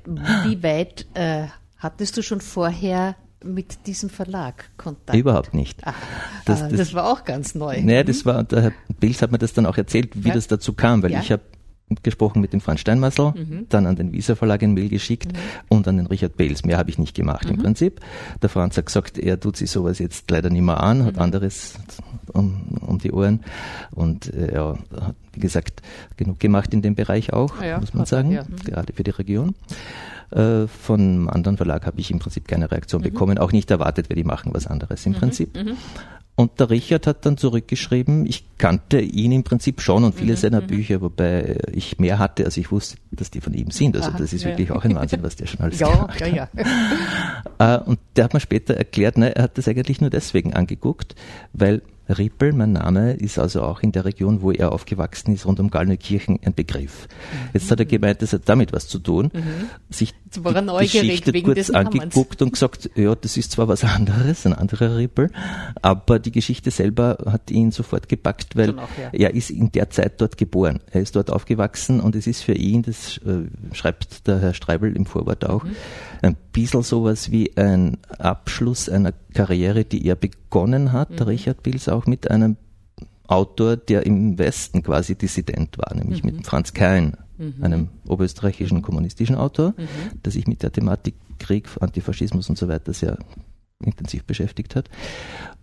[0.44, 1.46] wie weit äh,
[1.78, 5.16] hattest du schon vorher mit diesem Verlag Kontakt?
[5.16, 5.80] Überhaupt nicht.
[5.84, 5.94] Ach,
[6.44, 7.80] das, das, das, war auch ganz neu.
[7.82, 10.72] Naja, das war, der Herr Bilz hat mir das dann auch erzählt, wie das dazu
[10.72, 11.42] kam, weil ich habe
[12.02, 13.66] gesprochen mit dem Franz Steinmassel, mhm.
[13.68, 15.38] dann an den Wieser Verlag ein Mail geschickt mhm.
[15.68, 16.64] und an den Richard Bales.
[16.64, 17.54] Mehr habe ich nicht gemacht mhm.
[17.54, 18.00] im Prinzip.
[18.40, 21.22] Der Franz hat gesagt, er tut sich sowas jetzt leider nicht mehr an, hat mhm.
[21.22, 21.74] anderes
[22.32, 23.40] um, um die Ohren
[23.90, 25.82] und äh, er hat, wie gesagt,
[26.16, 28.44] genug gemacht in dem Bereich auch, ja, muss man sagen, ja.
[28.64, 29.54] Gerade für die Region.
[30.32, 33.04] Äh, von einem anderen Verlag habe ich im Prinzip keine Reaktion mhm.
[33.04, 35.58] bekommen, auch nicht erwartet, weil die machen was anderes im Prinzip.
[36.34, 40.36] Und der Richard hat dann zurückgeschrieben, ich kannte ihn im Prinzip schon und viele mhm,
[40.36, 40.66] seiner mhm.
[40.66, 43.96] Bücher, wobei ich mehr hatte, als ich wusste, dass die von ihm sind.
[43.96, 44.50] Also das ist ja.
[44.50, 46.48] wirklich auch ein Wahnsinn, was der schon alles ja, gemacht ja, ja.
[47.58, 47.84] hat.
[47.84, 51.14] Äh, und der hat mir später erklärt, ne, er hat das eigentlich nur deswegen angeguckt,
[51.52, 51.82] weil
[52.18, 55.70] Rippel, mein Name, ist also auch in der Region, wo er aufgewachsen ist, rund um
[55.70, 57.08] Gallneukirchen ein Begriff.
[57.08, 57.50] Mhm.
[57.54, 59.68] Jetzt hat er gemeint, das hat damit was zu tun, mhm.
[59.90, 64.96] sich die Geschichte kurz angeguckt und gesagt, ja, das ist zwar was anderes, ein anderer
[64.96, 65.30] Rippel,
[65.80, 69.10] aber die Geschichte selber hat ihn sofort gepackt, weil auch, ja.
[69.12, 70.80] er ist in der Zeit dort geboren.
[70.90, 74.96] Er ist dort aufgewachsen und es ist für ihn, das äh, schreibt der Herr Streibel
[74.96, 75.76] im Vorwort auch, mhm.
[76.22, 81.26] ein bisschen sowas wie ein Abschluss einer Karriere, die er begonnen hat, mhm.
[81.26, 82.56] Richard Pils auch mit einem
[83.26, 86.36] Autor, der im Westen quasi Dissident war, nämlich mhm.
[86.36, 87.54] mit Franz Kein, mhm.
[87.62, 90.22] einem oberösterreichischen kommunistischen Autor, mhm.
[90.24, 93.18] der sich mit der Thematik Krieg, Antifaschismus und so weiter sehr
[93.84, 94.88] intensiv beschäftigt hat.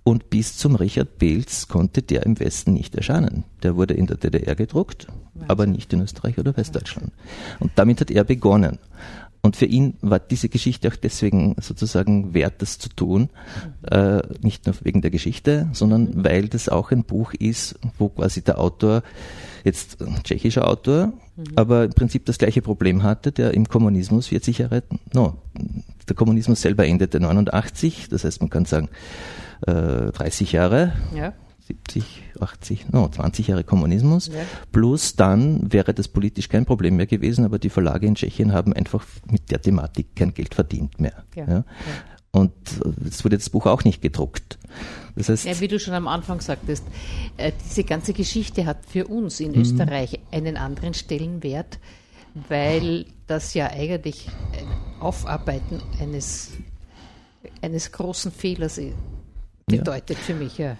[0.03, 3.43] Und bis zum Richard Beels konnte der im Westen nicht erscheinen.
[3.63, 5.07] Der wurde in der DDR gedruckt,
[5.47, 7.11] aber nicht in Österreich oder Westdeutschland.
[7.59, 8.79] Und damit hat er begonnen.
[9.41, 13.29] Und für ihn war diese Geschichte auch deswegen sozusagen wert, das zu tun.
[13.89, 16.25] Äh, nicht nur wegen der Geschichte, sondern mhm.
[16.25, 19.01] weil das auch ein Buch ist, wo quasi der Autor,
[19.63, 21.45] jetzt ein tschechischer Autor, mhm.
[21.55, 25.37] aber im Prinzip das gleiche Problem hatte, der im Kommunismus 40 Jahre, no,
[26.07, 28.89] der Kommunismus selber endete 89, das heißt man kann sagen
[29.67, 30.93] äh, 30 Jahre.
[31.15, 31.33] Ja
[31.69, 34.27] 70, 80, no, 20 Jahre Kommunismus.
[34.27, 34.33] Ja.
[34.71, 38.73] Plus dann wäre das politisch kein Problem mehr gewesen, aber die Verlage in Tschechien haben
[38.73, 41.23] einfach mit der Thematik kein Geld verdient mehr.
[41.35, 41.47] Ja.
[41.47, 41.63] ja.
[42.31, 42.53] Und
[43.07, 44.57] es wurde das Buch auch nicht gedruckt.
[45.15, 46.83] Das heißt, ja, wie du schon am Anfang sagtest,
[47.37, 49.61] äh, diese ganze Geschichte hat für uns in mhm.
[49.61, 51.79] Österreich einen anderen Stellenwert,
[52.47, 56.51] weil das ja eigentlich ein Aufarbeiten eines,
[57.61, 58.79] eines großen Fehlers
[59.67, 60.23] bedeutet ja.
[60.23, 60.57] für mich.
[60.57, 60.77] Ja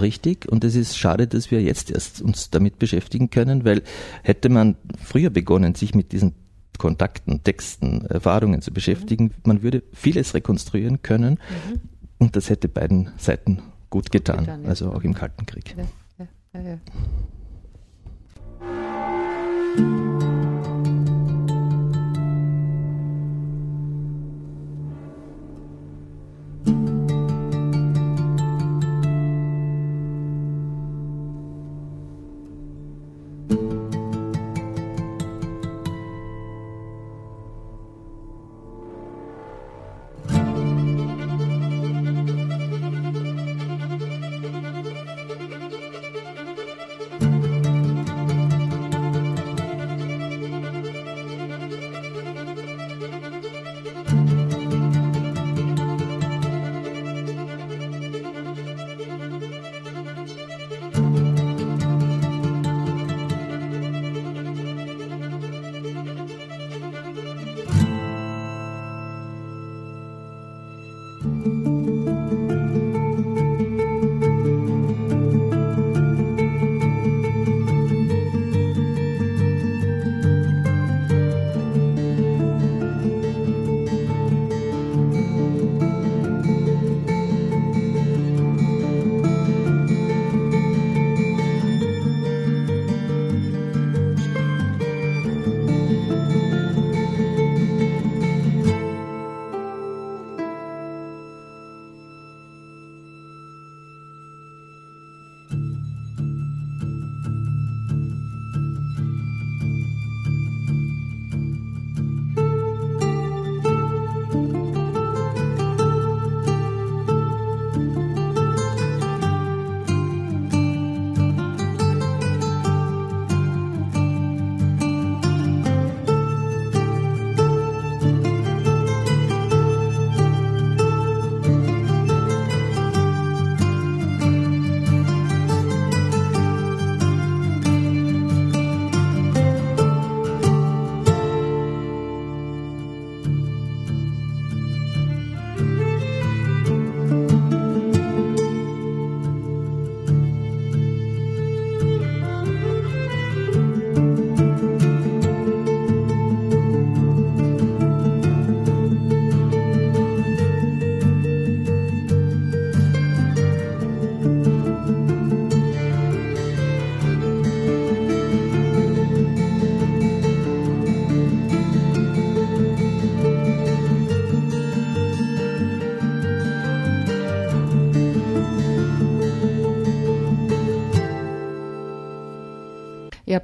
[0.00, 3.82] richtig und es ist schade, dass wir jetzt erst uns damit beschäftigen können, weil
[4.22, 6.34] hätte man früher begonnen, sich mit diesen
[6.78, 9.32] Kontakten, Texten, Erfahrungen zu beschäftigen, mhm.
[9.44, 11.80] man würde vieles rekonstruieren können mhm.
[12.18, 14.68] und das hätte beiden Seiten gut getan, gut getan ja.
[14.68, 15.74] also auch im Kalten Krieg.
[15.76, 16.78] Ja, ja,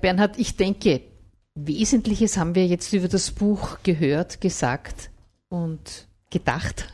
[0.00, 1.02] Bernhard, ich denke,
[1.54, 5.10] Wesentliches haben wir jetzt über das Buch gehört, gesagt
[5.48, 6.88] und gedacht.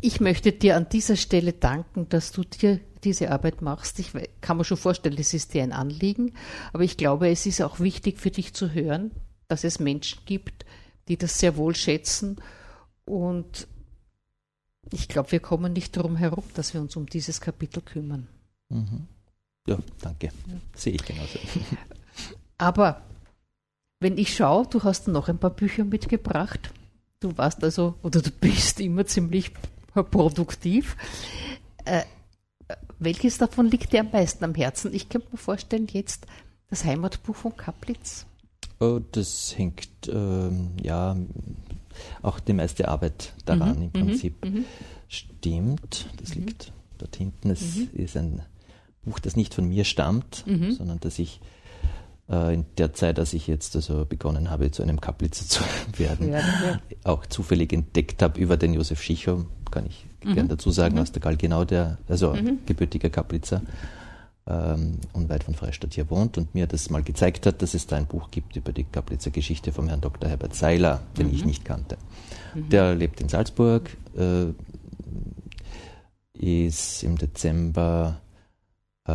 [0.00, 3.98] Ich möchte dir an dieser Stelle danken, dass du dir diese Arbeit machst.
[3.98, 6.34] Ich kann mir schon vorstellen, es ist dir ein Anliegen,
[6.72, 9.10] aber ich glaube, es ist auch wichtig für dich zu hören,
[9.48, 10.66] dass es Menschen gibt,
[11.08, 12.36] die das sehr wohl schätzen
[13.04, 13.66] und
[14.92, 18.28] ich glaube, wir kommen nicht darum herum, dass wir uns um dieses Kapitel kümmern.
[18.68, 19.08] Mhm.
[19.66, 20.26] Ja, danke.
[20.26, 20.54] Ja.
[20.74, 21.38] Sehe ich genauso.
[22.58, 23.02] Aber
[24.00, 26.70] wenn ich schaue, du hast noch ein paar Bücher mitgebracht.
[27.20, 29.52] Du warst also, oder du bist immer ziemlich
[29.92, 30.96] produktiv.
[31.84, 32.02] Äh,
[32.98, 34.94] welches davon liegt dir am meisten am Herzen?
[34.94, 36.26] Ich könnte mir vorstellen, jetzt
[36.68, 38.26] das Heimatbuch von Kaplitz.
[38.80, 41.16] Oh, das hängt ähm, ja
[42.22, 44.44] auch die meiste Arbeit daran mhm, im mhm, Prinzip.
[44.44, 44.64] Mhm.
[45.08, 46.46] Stimmt, das mhm.
[46.46, 47.50] liegt dort hinten.
[47.50, 47.88] Es mhm.
[47.94, 48.42] ist ein
[49.06, 50.72] Buch, das nicht von mir stammt, mhm.
[50.72, 51.40] sondern das ich
[52.28, 55.62] äh, in der Zeit, als ich jetzt also begonnen habe, zu einem Kaplitzer zu
[55.98, 56.80] werden, ja, ja.
[57.04, 60.34] auch zufällig entdeckt habe über den Josef Schicho, kann ich mhm.
[60.34, 61.02] gern dazu sagen, mhm.
[61.02, 62.58] aus der Galgenau, der, also mhm.
[62.66, 63.62] gebürtiger Kaplitzer
[64.48, 67.96] ähm, unweit von Freistadt hier wohnt und mir das mal gezeigt hat, dass es da
[67.96, 70.28] ein Buch gibt über die Kaplitzer Geschichte vom Herrn Dr.
[70.30, 71.48] Herbert Seiler, den ich mhm.
[71.48, 71.96] nicht kannte.
[72.54, 72.68] Mhm.
[72.68, 74.46] Der lebt in Salzburg, äh,
[76.32, 78.20] ist im Dezember
[79.06, 79.12] äh,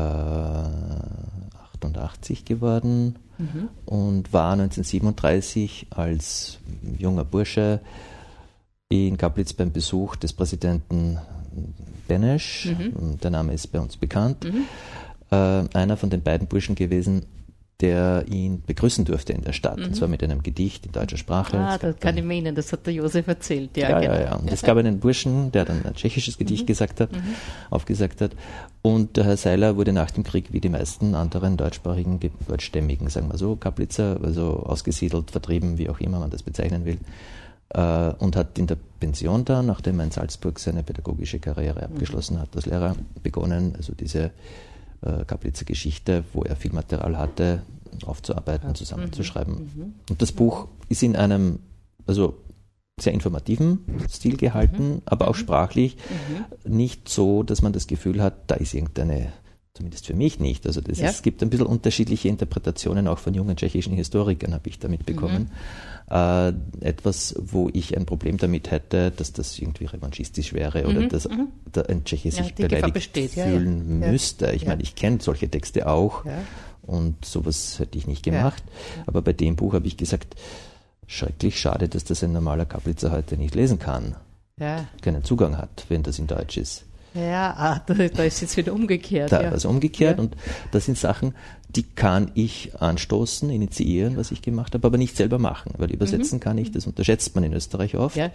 [1.81, 3.69] 88 geworden mhm.
[3.85, 6.59] und war 1937 als
[6.97, 7.81] junger Bursche
[8.89, 11.17] in Kaplitz beim Besuch des Präsidenten
[12.07, 13.19] Benesch, mhm.
[13.19, 14.65] der Name ist bei uns bekannt, mhm.
[15.31, 17.25] äh, einer von den beiden Burschen gewesen,
[17.81, 19.77] der ihn begrüßen durfte in der Stadt.
[19.77, 19.85] Mhm.
[19.85, 21.57] Und zwar mit einem Gedicht in deutscher Sprache.
[21.57, 23.75] Ah, das kann ich meinen, das hat der Josef erzählt.
[23.75, 24.13] Ja, ja, genau.
[24.13, 24.35] ja, ja.
[24.35, 26.67] Und es gab einen Burschen, der dann ein tschechisches Gedicht mhm.
[26.67, 27.35] gesagt hat, mhm.
[27.71, 28.31] aufgesagt hat.
[28.83, 33.29] Und der Herr Seiler wurde nach dem Krieg, wie die meisten anderen deutschsprachigen, deutschstämmigen, sagen
[33.31, 36.97] wir so, Kaplitzer, also ausgesiedelt, vertrieben, wie auch immer man das bezeichnen will,
[37.69, 41.93] äh, und hat in der Pension dann, nachdem er in Salzburg seine pädagogische Karriere mhm.
[41.95, 44.31] abgeschlossen hat, als Lehrer begonnen, also diese
[45.01, 47.63] äh, Kaplitzer Geschichte, wo er viel Material hatte,
[48.05, 49.53] aufzuarbeiten, zusammenzuschreiben.
[49.53, 49.81] Mhm.
[49.83, 49.93] mhm.
[50.09, 51.59] Und das Buch ist in einem,
[52.07, 52.37] also
[52.99, 53.79] sehr informativen
[54.09, 55.01] Stil gehalten, mhm.
[55.05, 55.39] aber auch mhm.
[55.39, 55.97] sprachlich
[56.65, 56.75] mhm.
[56.77, 59.33] nicht so, dass man das Gefühl hat, da ist irgendeine
[59.81, 60.67] zumindest für mich nicht.
[60.67, 61.09] Also das ja.
[61.09, 65.05] ist, es gibt ein bisschen unterschiedliche Interpretationen auch von jungen tschechischen Historikern, habe ich damit
[65.05, 65.49] bekommen.
[66.07, 66.15] Mhm.
[66.15, 71.09] Äh, etwas, wo ich ein Problem damit hätte, dass das irgendwie revanchistisch wäre oder mhm.
[71.09, 71.47] dass mhm.
[71.87, 73.31] ein Tscheche sich ja, beleidigt besteht.
[73.31, 74.51] fühlen ja, müsste.
[74.51, 76.25] Ich meine, ich kenne solche Texte auch
[76.83, 78.63] und sowas hätte ich nicht gemacht.
[79.07, 80.35] Aber bei dem Buch habe ich gesagt,
[81.07, 84.15] schrecklich schade, dass das ein normaler Kaplitzer heute nicht lesen kann.
[85.01, 86.85] Keinen Zugang hat, wenn das in Deutsch ist.
[87.13, 89.31] Ja, ah, da, da, ist jetzt wieder umgekehrt.
[89.31, 89.49] Da ja.
[89.49, 90.23] ist umgekehrt ja.
[90.23, 90.35] und
[90.71, 91.33] das sind Sachen,
[91.75, 96.37] die kann ich anstoßen, initiieren, was ich gemacht habe, aber nicht selber machen, weil übersetzen
[96.37, 96.41] mhm.
[96.41, 98.31] kann ich, das unterschätzt man in Österreich oft, ja.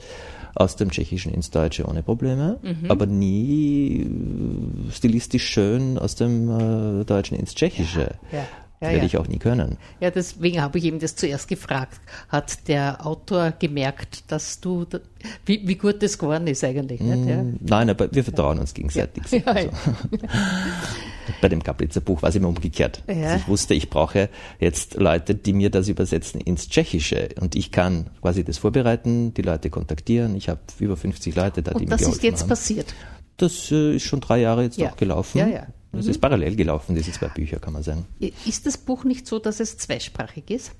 [0.55, 2.91] aus dem Tschechischen ins Deutsche ohne Probleme, mhm.
[2.91, 8.15] aber nie äh, stilistisch schön aus dem äh, Deutschen ins Tschechische.
[8.33, 8.45] Ja.
[8.81, 9.05] Ja, werde ja.
[9.05, 9.79] ich auch nie können.
[10.01, 11.99] Ja, deswegen habe ich eben das zuerst gefragt.
[12.29, 14.85] Hat der Autor gemerkt, dass du,
[15.47, 17.01] wie, wie gut das geworden ist eigentlich?
[17.01, 17.45] Mm, ja.
[17.61, 19.23] Nein, aber wir vertrauen uns gegenseitig.
[19.47, 19.71] Also.
[21.41, 23.03] Bei dem Kaplitzer Buch war es immer umgekehrt.
[23.07, 24.29] Also ich wusste, ich brauche
[24.61, 29.43] jetzt Leute, die mir das übersetzen ins Tschechische und ich kann quasi das vorbereiten, die
[29.43, 30.37] Leute kontaktieren.
[30.37, 32.11] Ich habe über 50 Leute da, und die mir geholfen haben.
[32.11, 32.49] das ist jetzt haben.
[32.49, 32.95] passiert?
[33.39, 35.39] Das äh, ist schon drei Jahre jetzt auch gelaufen.
[35.39, 35.67] Ja, ja.
[35.99, 36.11] Es mhm.
[36.13, 38.07] ist parallel gelaufen, diese zwei Bücher, kann man sagen.
[38.45, 40.73] Ist das Buch nicht so, dass es zweisprachig ist?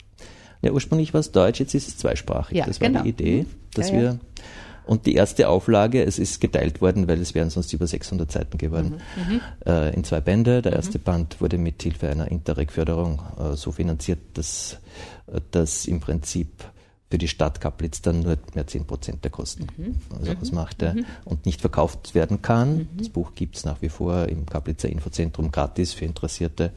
[0.63, 2.57] Ja, ursprünglich war es Deutsch, jetzt ist es zweisprachig.
[2.57, 3.03] Ja, das war genau.
[3.03, 3.47] die Idee, mhm.
[3.75, 4.21] dass ja, wir.
[4.87, 8.57] Und die erste Auflage, es ist geteilt worden, weil es wären sonst über 600 Seiten
[8.57, 9.35] geworden, mhm.
[9.35, 9.41] mhm.
[9.67, 10.63] äh, in zwei Bände.
[10.63, 11.03] Der erste mhm.
[11.03, 14.79] Band wurde mit Hilfe einer Interreg-Förderung äh, so finanziert, dass
[15.27, 16.51] äh, das im Prinzip
[17.09, 19.97] für die Stadt Kaplitz dann nur mehr 10 Prozent der Kosten mhm.
[20.19, 20.39] also mhm.
[20.41, 21.05] ausmachte mhm.
[21.25, 22.79] und nicht verkauft werden kann.
[22.79, 22.89] Mhm.
[22.99, 26.73] Das Buch gibt es nach wie vor im Kaplitzer Infozentrum gratis für Interessierte.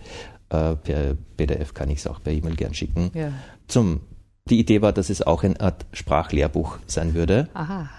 [0.49, 3.11] Äh, per PDF kann ich es auch per E-Mail gern schicken.
[3.13, 3.31] Ja.
[3.67, 4.01] Zum
[4.49, 7.89] die Idee war, dass es auch eine Art Sprachlehrbuch sein würde, Aha.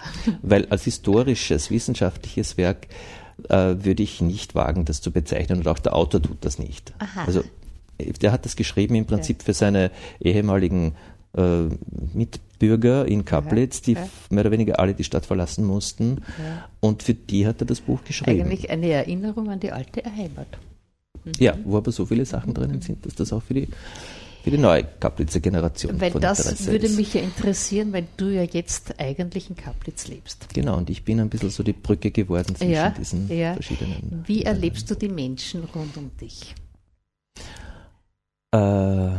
[0.42, 2.88] weil als historisches, wissenschaftliches Werk
[3.48, 6.92] äh, würde ich nicht wagen, das zu bezeichnen und auch der Autor tut das nicht.
[6.98, 7.24] Aha.
[7.24, 7.44] Also
[8.00, 10.94] der hat das geschrieben im Prinzip für seine ehemaligen
[11.36, 11.68] äh,
[12.12, 13.96] Mitbürger in Kaplitz, die
[14.30, 16.22] mehr oder weniger alle die Stadt verlassen mussten.
[16.80, 18.42] Und für die hat er das Buch geschrieben.
[18.42, 20.48] Eigentlich eine Erinnerung an die alte Heimat.
[21.24, 21.32] Mhm.
[21.38, 23.68] Ja, wo aber so viele Sachen drinnen sind, dass das auch für die,
[24.42, 26.96] für die neue Kaplitzer Generation Weil das Interesse würde ist.
[26.96, 30.52] mich ja interessieren, weil du ja jetzt eigentlich in Kaplitz lebst.
[30.54, 33.54] Genau, und ich bin ein bisschen so die Brücke geworden zwischen ja, diesen ja.
[33.54, 34.24] verschiedenen.
[34.26, 36.54] Wie erlebst du die Menschen rund um dich?
[38.52, 39.12] Äh,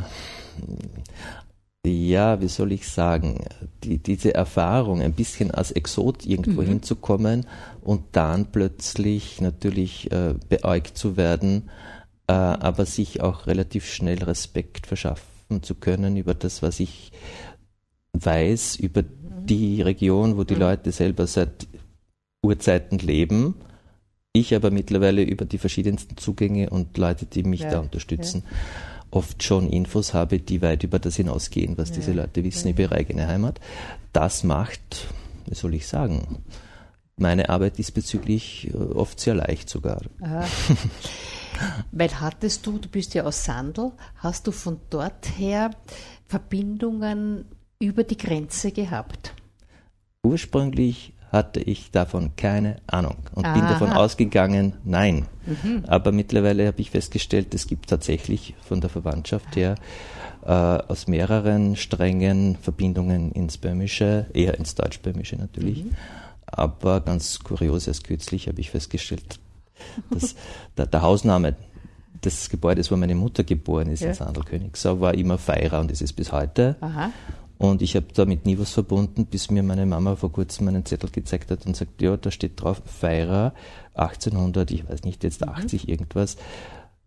[1.86, 3.45] ja, wie soll ich sagen,
[3.84, 6.67] die, diese Erfahrung, ein bisschen als Exot irgendwo mhm.
[6.67, 7.47] hinzukommen
[7.82, 11.69] und dann plötzlich natürlich äh, beäugt zu werden,
[12.27, 17.11] äh, aber sich auch relativ schnell Respekt verschaffen zu können über das, was ich
[18.13, 20.61] weiß, über die Region, wo die mhm.
[20.61, 21.67] Leute selber seit
[22.43, 23.55] Urzeiten leben.
[24.34, 28.43] Ich aber mittlerweile über die verschiedensten Zugänge und Leute, die mich ja, da unterstützen.
[28.45, 31.95] Ja oft schon Infos habe, die weit über das hinausgehen, was ja.
[31.95, 32.74] diese Leute wissen ja.
[32.74, 33.59] über ihre eigene Heimat.
[34.14, 35.07] Das macht,
[35.45, 36.43] wie soll ich sagen,
[37.18, 40.01] meine Arbeit diesbezüglich äh, oft sehr leicht sogar.
[41.91, 45.72] Weil hattest du, du bist ja aus Sandl, hast du von dort her
[46.28, 47.45] Verbindungen
[47.80, 49.34] über die Grenze gehabt?
[50.24, 53.53] Ursprünglich hatte ich davon keine Ahnung und Aha.
[53.53, 55.27] bin davon ausgegangen, nein.
[55.45, 55.86] Mhm.
[55.88, 59.75] Aber mittlerweile habe ich festgestellt, es gibt tatsächlich von der Verwandtschaft her
[60.43, 65.86] äh, aus mehreren strengen Verbindungen ins Böhmische, eher ins Deutsch-Böhmische natürlich.
[65.86, 65.91] Mhm.
[66.45, 69.39] Aber ganz kurios, erst kürzlich habe ich festgestellt,
[70.09, 70.36] dass
[70.77, 71.55] der, der Hausname
[72.25, 74.09] des Gebäudes, wo meine Mutter geboren ist, ja.
[74.09, 76.75] in Sandelkönigsau, war immer Feira und ist es bis heute.
[76.82, 77.11] Aha.
[77.62, 81.12] Und ich habe damit nie was verbunden, bis mir meine Mama vor kurzem einen Zettel
[81.12, 83.53] gezeigt hat und sagt, ja, da steht drauf, Feira
[83.93, 85.89] 1800, ich weiß nicht, jetzt 80 mhm.
[85.91, 86.38] irgendwas,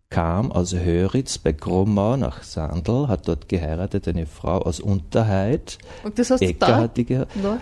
[0.09, 5.77] kam aus Höritz bei Grummau nach Sandl, hat dort geheiratet, eine Frau aus Unterheit.
[6.05, 6.77] Und das hast du da?
[6.77, 7.19] Hat die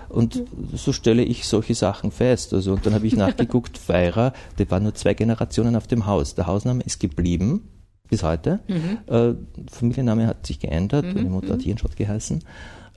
[0.09, 0.43] und
[0.75, 2.53] so stelle ich solche Sachen fest.
[2.53, 6.35] Also, und dann habe ich nachgeguckt, Feira, der war nur zwei Generationen auf dem Haus.
[6.35, 7.71] Der Hausname ist geblieben
[8.07, 8.59] bis heute.
[8.67, 8.99] Mhm.
[9.07, 9.33] Äh,
[9.71, 11.13] Familienname hat sich geändert, mhm.
[11.15, 11.63] meine Mutter hat mhm.
[11.63, 12.43] Hirnschott geheißen.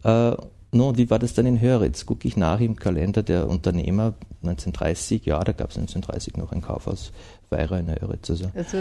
[0.07, 0.37] Äh,
[0.73, 2.07] no, wie war das dann in Höritz?
[2.07, 6.63] Gucke ich nach im Kalender der Unternehmer 1930, ja, da gab es 1930 noch ein
[6.63, 7.13] Kaufhaus
[7.51, 8.31] Weiher in Höritz.
[8.31, 8.51] Also.
[8.55, 8.79] also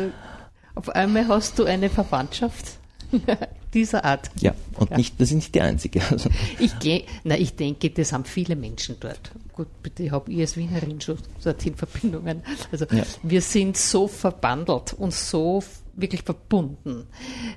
[0.75, 2.77] auf einmal hast du eine Verwandtschaft
[3.73, 4.29] dieser Art.
[4.39, 4.97] Ja, und ja.
[4.97, 6.01] Nicht, das ist nicht die einzige.
[6.11, 6.29] Also.
[6.59, 9.31] Ich, geh, na, ich denke, das haben viele Menschen dort.
[9.53, 12.43] Gut, bitte habe ich als Wienerin schon dorthin Verbindungen.
[12.71, 13.03] Also ja.
[13.23, 15.63] wir sind so verbandelt und so
[15.95, 17.07] wirklich verbunden,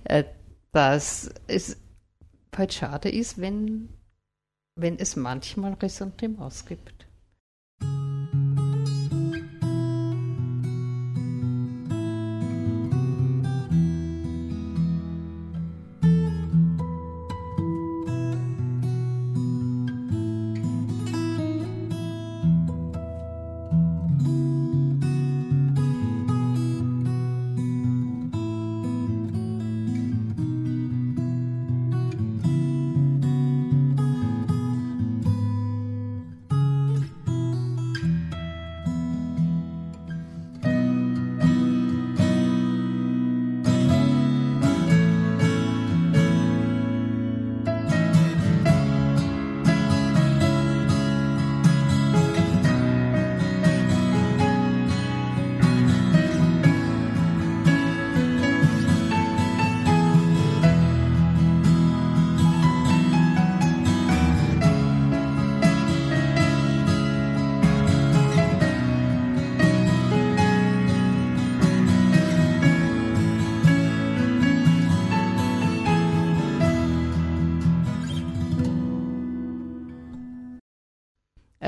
[0.05, 0.25] äh,
[0.73, 1.77] dass es
[2.59, 3.89] halt schade ist, wenn,
[4.75, 6.97] wenn es manchmal Ressentiments gibt.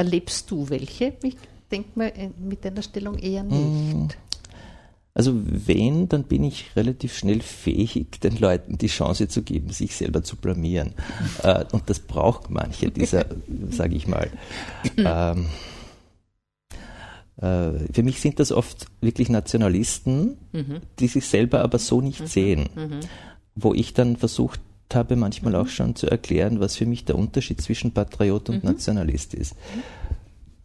[0.00, 1.12] Erlebst du welche?
[1.22, 1.36] Ich
[1.70, 3.94] denke mal äh, mit deiner Stellung eher nicht.
[3.94, 4.08] Mm.
[5.12, 9.94] Also wenn, dann bin ich relativ schnell fähig, den Leuten die Chance zu geben, sich
[9.94, 10.94] selber zu blamieren.
[11.42, 13.26] Äh, und das braucht manche dieser,
[13.70, 14.30] sage ich mal.
[14.96, 15.46] Ähm,
[17.36, 20.80] äh, für mich sind das oft wirklich Nationalisten, mhm.
[20.98, 22.26] die sich selber aber so nicht mhm.
[22.26, 22.68] sehen.
[22.74, 23.00] Mhm.
[23.54, 24.60] Wo ich dann versucht
[24.94, 28.70] habe, manchmal auch schon zu erklären, was für mich der Unterschied zwischen Patriot und mhm.
[28.70, 29.54] Nationalist ist.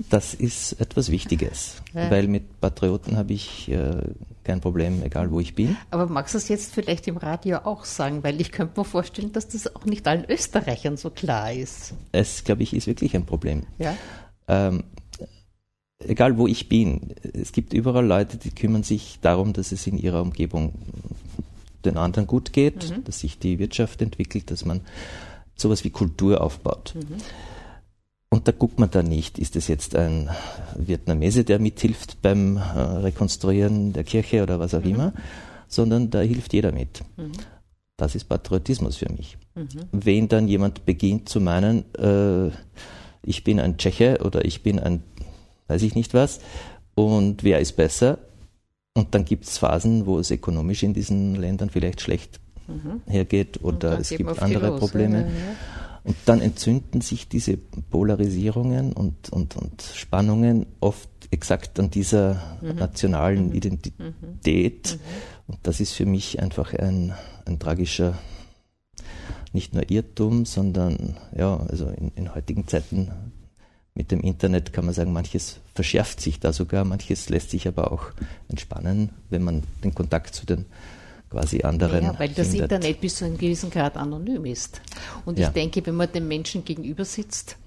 [0.10, 2.12] Das ist etwas Wichtiges, ja.
[2.12, 4.02] weil mit Patrioten habe ich äh,
[4.44, 5.78] kein Problem, egal wo ich bin.
[5.90, 8.22] Aber magst du es jetzt vielleicht im Radio auch sagen?
[8.22, 11.94] Weil ich könnte mir vorstellen, dass das auch nicht allen Österreichern so klar ist.
[12.12, 13.64] Es, glaube ich, ist wirklich ein Problem.
[13.78, 13.96] Ja?
[14.50, 14.84] Ähm,
[16.00, 19.98] egal wo ich bin, es gibt überall Leute, die kümmern sich darum, dass es in
[19.98, 20.74] ihrer Umgebung
[21.86, 23.04] den anderen gut geht, mhm.
[23.04, 24.82] dass sich die Wirtschaft entwickelt, dass man
[25.56, 26.94] sowas wie Kultur aufbaut.
[26.96, 27.18] Mhm.
[28.30, 30.30] Und da guckt man da nicht, ist es jetzt ein
[30.76, 34.90] Vietnamese, der mithilft beim äh, Rekonstruieren der Kirche oder was auch mhm.
[34.90, 35.14] immer,
[35.68, 37.02] sondern da hilft jeder mit.
[37.16, 37.32] Mhm.
[37.98, 39.38] Das ist Patriotismus für mich.
[39.56, 39.68] Mhm.
[39.92, 42.52] Wenn dann jemand beginnt zu meinen, äh,
[43.24, 45.04] ich bin ein Tscheche oder ich bin ein,
[45.68, 46.42] weiß ich nicht was,
[46.94, 48.18] und wer ist besser,
[48.96, 53.02] und dann gibt es Phasen, wo es ökonomisch in diesen Ländern vielleicht schlecht mhm.
[53.06, 55.22] hergeht oder es gibt andere los, Probleme.
[55.22, 55.56] Ja, ja.
[56.06, 62.76] Und dann entzünden sich diese Polarisierungen und, und, und Spannungen oft exakt an dieser mhm.
[62.76, 63.56] nationalen mhm.
[63.56, 64.93] Identität.
[64.93, 65.54] Mhm.
[65.54, 67.14] Und das ist für mich einfach ein,
[67.46, 68.18] ein tragischer,
[69.52, 73.12] nicht nur Irrtum, sondern ja, also in, in heutigen Zeiten
[73.96, 77.91] mit dem Internet kann man sagen, manches verschärft sich da sogar, manches lässt sich aber
[77.91, 78.12] auch
[78.50, 80.66] entspannen, wenn man den Kontakt zu den
[81.30, 82.04] quasi anderen.
[82.04, 82.72] Ja, weil das findet.
[82.72, 84.82] Internet bis zu einem gewissen Grad anonym ist.
[85.26, 85.48] Und ja.
[85.48, 87.58] ich denke, wenn man dem Menschen gegenüber sitzt,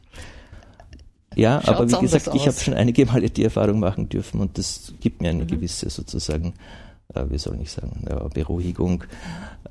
[1.34, 2.34] ja, aber wie gesagt, aus.
[2.34, 5.48] ich habe schon einige Male die Erfahrung machen dürfen und das gibt mir eine mhm.
[5.48, 6.54] gewisse sozusagen,
[7.14, 9.04] äh, wie soll ich sagen, ja, Beruhigung,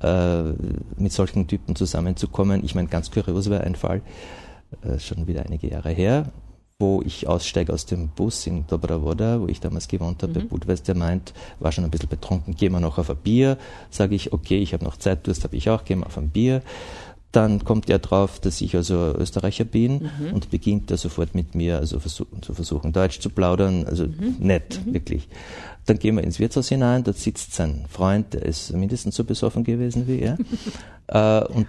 [0.00, 0.44] äh,
[0.96, 2.64] mit solchen Typen zusammenzukommen.
[2.64, 4.00] Ich meine, ganz kurios war ein Fall,
[4.82, 6.32] äh, schon wieder einige Jahre her,
[6.80, 10.34] wo ich aussteige aus dem Bus in Dobravoda, wo ich damals gewohnt habe, mhm.
[10.34, 13.58] bei Budweis, der meint, war schon ein bisschen betrunken, gehen wir noch auf ein Bier.
[13.90, 16.30] Sage ich, okay, ich habe noch Zeit, Durst habe ich auch, gehen wir auf ein
[16.30, 16.62] Bier.
[17.32, 20.34] Dann kommt er drauf, dass ich also Österreicher bin mhm.
[20.34, 23.84] und beginnt er sofort mit mir also versuch, zu versuchen, Deutsch zu plaudern.
[23.84, 24.36] Also mhm.
[24.38, 24.94] nett, mhm.
[24.94, 25.28] wirklich.
[25.88, 29.64] Dann gehen wir ins Wirtshaus hinein, dort sitzt sein Freund, der ist mindestens so besoffen
[29.64, 30.36] gewesen wie er.
[31.08, 31.66] Äh, und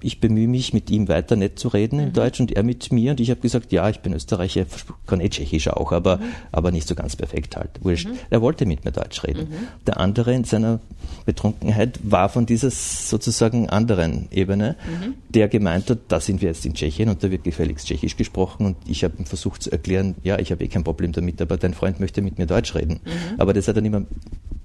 [0.00, 2.12] ich bemühe mich, mit ihm weiter nett zu reden in mhm.
[2.12, 3.10] Deutsch und er mit mir.
[3.10, 4.64] Und ich habe gesagt, ja, ich bin Österreicher,
[5.06, 6.22] kann eh Tschechisch auch, aber, mhm.
[6.52, 7.70] aber nicht so ganz perfekt halt.
[7.80, 8.08] Wurscht.
[8.08, 8.18] Mhm.
[8.30, 9.48] Er wollte mit mir Deutsch reden.
[9.50, 9.68] Mhm.
[9.86, 10.78] Der andere in seiner
[11.24, 15.14] Betrunkenheit war von dieser sozusagen anderen Ebene, mhm.
[15.30, 18.66] der gemeint hat, da sind wir jetzt in Tschechien und da wird gefälligst Tschechisch gesprochen.
[18.66, 21.74] Und ich habe versucht zu erklären, ja, ich habe eh kein Problem damit, aber dein
[21.74, 23.00] Freund möchte mit mir Deutsch reden.
[23.04, 23.40] Mhm.
[23.40, 24.04] Aber das hat er nicht mehr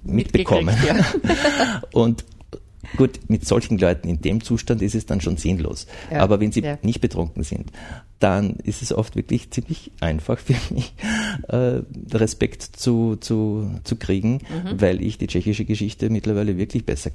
[0.04, 0.74] mitbekommen.
[0.86, 1.82] Ja.
[1.92, 2.24] und
[2.96, 5.86] Gut, mit solchen Leuten in dem Zustand ist es dann schon sinnlos.
[6.10, 6.78] Ja, Aber wenn sie ja.
[6.82, 7.70] nicht betrunken sind,
[8.18, 10.92] dann ist es oft wirklich ziemlich einfach für mich,
[11.48, 11.80] äh,
[12.12, 14.80] Respekt zu, zu, zu kriegen, mhm.
[14.80, 17.10] weil ich die tschechische Geschichte mittlerweile wirklich besser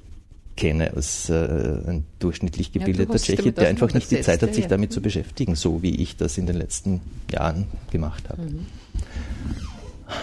[0.56, 4.66] kenne als äh, ein durchschnittlich gebildeter ja, Tscheche, der einfach nicht die Zeit hat, sich
[4.66, 7.02] damit zu beschäftigen, so wie ich das in den letzten
[7.32, 8.42] Jahren gemacht habe.
[8.42, 8.66] Mhm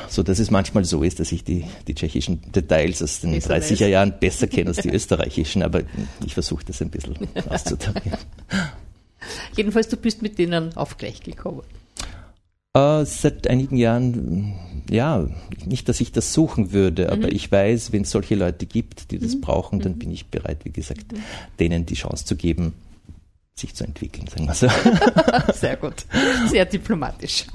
[0.09, 3.87] so dass es manchmal so ist, dass ich die, die tschechischen Details aus den 30er
[3.87, 5.82] Jahren besser kenne als die österreichischen, aber
[6.24, 7.16] ich versuche das ein bisschen
[7.49, 8.18] auszutarieren.
[9.57, 11.62] Jedenfalls, du bist mit denen auf gleich gekommen.
[12.76, 14.55] Uh, seit einigen Jahren,
[14.91, 15.28] ja,
[15.64, 17.11] nicht, dass ich das suchen würde, mhm.
[17.11, 19.43] aber ich weiß, wenn es solche Leute gibt, die das mhm.
[19.43, 19.99] brauchen, dann mhm.
[19.99, 21.18] bin ich bereit, wie gesagt, mhm.
[21.61, 22.74] denen die Chance zu geben,
[23.55, 24.68] sich zu entwickeln, sagen wir so.
[25.53, 26.05] Sehr gut,
[26.51, 27.47] sehr diplomatisch.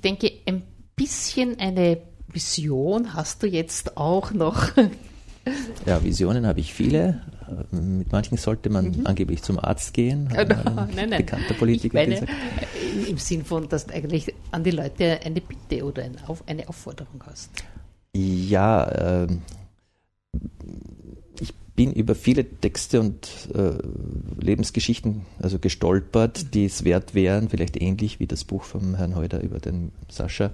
[0.00, 0.62] Ich denke, ein
[0.96, 4.70] bisschen eine Vision hast du jetzt auch noch.
[5.86, 7.22] Ja, Visionen habe ich viele.
[7.70, 9.06] mit manchen sollte man mhm.
[9.06, 10.28] angeblich zum Arzt gehen.
[10.36, 10.48] Ein
[10.94, 11.10] nein, nein.
[11.10, 12.38] Bekannter Politiker ich meine, gesagt.
[13.08, 16.04] Im Sinn von, dass du eigentlich an die Leute eine Bitte oder
[16.46, 17.50] eine Aufforderung hast.
[18.14, 19.28] Ja, äh,
[21.40, 23.72] ich bin über viele Texte und äh,
[24.38, 26.50] Lebensgeschichten also gestolpert, mhm.
[26.50, 30.50] die es wert wären, vielleicht ähnlich wie das Buch vom Herrn Heuder über den Sascha,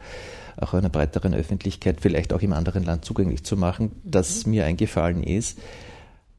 [0.57, 4.09] auch einer breiteren Öffentlichkeit, vielleicht auch im anderen Land zugänglich zu machen, mhm.
[4.09, 5.59] das mir eingefallen ist.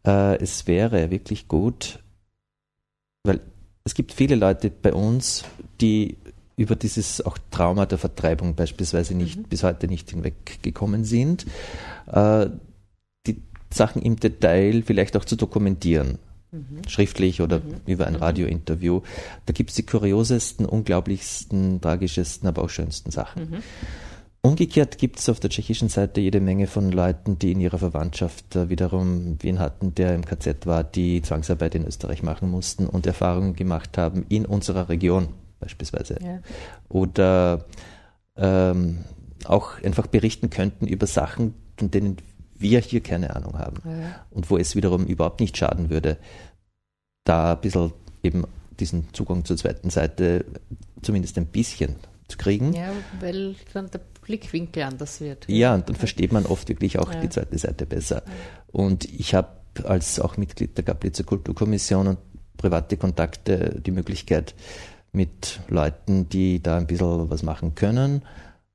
[0.05, 1.99] Äh, es wäre wirklich gut,
[3.25, 3.41] weil
[3.83, 5.43] es gibt viele Leute bei uns,
[5.81, 6.15] die
[6.55, 9.43] über dieses auch Trauma der Vertreibung beispielsweise nicht mhm.
[9.49, 11.45] bis heute nicht hinweggekommen sind,
[12.05, 12.47] äh,
[13.70, 16.20] Sachen im Detail vielleicht auch zu dokumentieren.
[16.51, 16.88] Mhm.
[16.88, 17.82] Schriftlich oder mhm.
[17.86, 18.20] über ein mhm.
[18.20, 19.01] Radiointerview.
[19.45, 23.49] Da gibt es die kuriosesten, unglaublichsten, tragischesten, aber auch schönsten Sachen.
[23.49, 23.57] Mhm.
[24.41, 28.70] Umgekehrt gibt es auf der tschechischen Seite jede Menge von Leuten, die in ihrer Verwandtschaft
[28.70, 33.55] wiederum wen hatten, der im KZ war, die Zwangsarbeit in Österreich machen mussten und Erfahrungen
[33.55, 36.18] gemacht haben in unserer Region beispielsweise.
[36.24, 36.39] Ja.
[36.88, 37.65] Oder
[38.38, 38.99] ähm,
[39.45, 42.18] auch einfach berichten könnten über Sachen, von denen
[42.60, 43.82] wir hier keine Ahnung haben.
[43.86, 44.26] Ja.
[44.32, 46.18] Und wo es wiederum überhaupt nicht schaden würde,
[47.24, 47.93] da ein bisschen
[48.24, 48.45] eben
[48.80, 50.45] diesen Zugang zur zweiten Seite
[51.01, 51.95] zumindest ein bisschen
[52.28, 52.74] zu kriegen.
[52.74, 55.45] Ja, weil dann der Blickwinkel anders wird.
[55.47, 57.20] Ja, und dann versteht man oft wirklich auch ja.
[57.22, 58.24] die zweite Seite besser.
[58.72, 59.49] Und ich habe
[59.84, 62.20] als auch Mitglied der Gablitzer Kulturkommission und
[62.58, 64.55] private Kontakte die Möglichkeit,
[65.14, 68.24] mit Leuten, die da ein bisschen was machen können,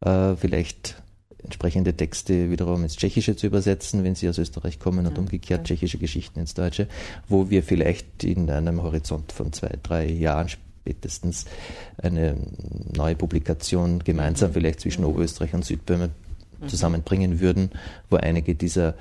[0.00, 1.01] äh, vielleicht
[1.44, 5.64] entsprechende Texte wiederum ins Tschechische zu übersetzen, wenn sie aus Österreich kommen und umgekehrt ja.
[5.64, 6.88] tschechische Geschichten ins Deutsche,
[7.28, 11.46] wo wir vielleicht in einem Horizont von zwei, drei Jahren spätestens
[11.98, 12.36] eine
[12.94, 14.54] neue Publikation gemeinsam mhm.
[14.54, 16.10] vielleicht zwischen Oberösterreich und Südböhmen
[16.60, 16.68] mhm.
[16.68, 17.70] zusammenbringen würden,
[18.10, 18.94] wo einige dieser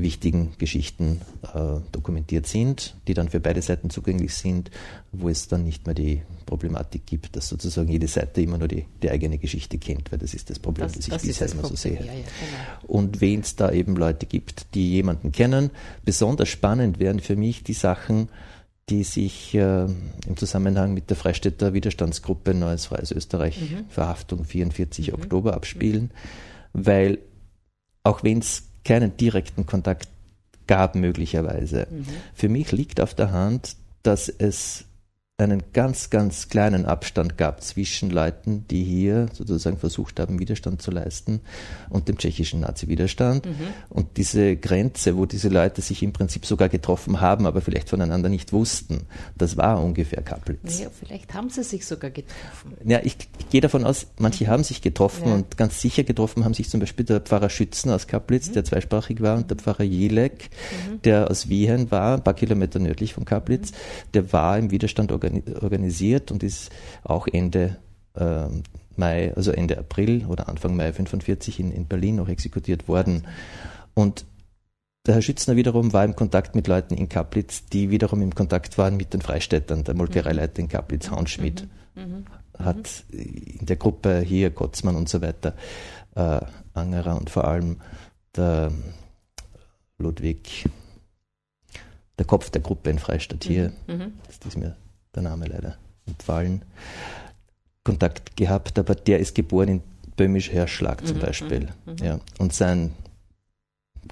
[0.00, 1.20] wichtigen Geschichten
[1.54, 4.70] äh, dokumentiert sind, die dann für beide Seiten zugänglich sind,
[5.12, 8.86] wo es dann nicht mehr die Problematik gibt, dass sozusagen jede Seite immer nur die,
[9.02, 11.66] die eigene Geschichte kennt, weil das ist das Problem, das, das ich das bisher immer
[11.66, 11.94] so sehe.
[11.94, 12.86] Ja, ja, genau.
[12.86, 15.70] Und wenn es da eben Leute gibt, die jemanden kennen,
[16.04, 18.28] besonders spannend wären für mich die Sachen,
[18.88, 23.84] die sich äh, im Zusammenhang mit der Freistädter Widerstandsgruppe Neues Freies Österreich mhm.
[23.88, 25.14] Verhaftung 44 mhm.
[25.14, 26.10] Oktober abspielen,
[26.72, 26.86] mhm.
[26.86, 27.18] weil
[28.02, 30.08] auch wenn es keinen direkten Kontakt
[30.66, 32.04] gab möglicherweise, mhm.
[32.34, 34.84] für mich liegt auf der Hand, dass es
[35.40, 40.90] einen ganz, ganz kleinen Abstand gab zwischen Leuten, die hier sozusagen versucht haben, Widerstand zu
[40.90, 41.42] leisten
[41.90, 43.46] und dem tschechischen Nazi-Widerstand.
[43.46, 43.52] Mhm.
[43.88, 48.28] Und diese Grenze, wo diese Leute sich im Prinzip sogar getroffen haben, aber vielleicht voneinander
[48.28, 49.02] nicht wussten,
[49.36, 50.80] das war ungefähr Kaplitz.
[50.80, 52.76] Ja, vielleicht haben sie sich sogar getroffen.
[52.84, 54.48] Ja, ich, ich gehe davon aus, manche mhm.
[54.48, 55.34] haben sich getroffen ja.
[55.34, 58.54] und ganz sicher getroffen haben sich zum Beispiel der Pfarrer Schützen aus Kaplitz, mhm.
[58.54, 60.50] der zweisprachig war, und der Pfarrer Jelek,
[60.90, 61.02] mhm.
[61.02, 63.76] der aus Wien war, ein paar Kilometer nördlich von Kaplitz, mhm.
[64.14, 65.27] der war im Widerstand organisiert
[65.60, 66.70] organisiert und ist
[67.04, 67.76] auch Ende
[68.14, 68.46] äh,
[68.96, 73.26] Mai, also Ende April oder Anfang Mai 45 in, in Berlin noch exekutiert worden.
[73.94, 74.24] Und
[75.06, 78.76] der Herr Schützner wiederum war im Kontakt mit Leuten in Kaplitz, die wiederum im Kontakt
[78.76, 79.84] waren mit den Freistädtern.
[79.84, 82.02] Der Molkereileiter in Kaplitz, Hans Schmidt, mhm.
[82.02, 82.24] Mhm.
[82.58, 85.54] hat in der Gruppe hier Gotzmann und so weiter,
[86.14, 86.40] äh,
[86.74, 87.78] Angerer und vor allem
[88.36, 88.70] der
[89.96, 90.68] Ludwig,
[92.18, 93.94] der Kopf der Gruppe in Freistadt hier, mhm.
[93.94, 94.12] mhm.
[94.26, 94.76] das ist mir
[95.18, 96.62] der Name leider entfallen,
[97.84, 99.82] Kontakt gehabt, aber der ist geboren in
[100.16, 101.68] Böhmisch Herschlag zum mhm, Beispiel.
[101.86, 102.20] Mhm, mhm, ja.
[102.38, 102.92] Und sein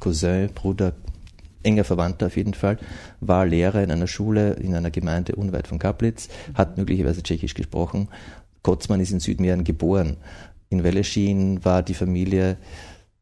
[0.01, 0.93] Cousin, Bruder,
[1.63, 2.79] enger Verwandter auf jeden Fall,
[3.21, 8.09] war Lehrer in einer Schule in einer Gemeinde unweit von Kaplitz, hat möglicherweise Tschechisch gesprochen.
[8.63, 10.17] Kotzmann ist in Südmähren geboren.
[10.69, 12.57] In Weleschin war die Familie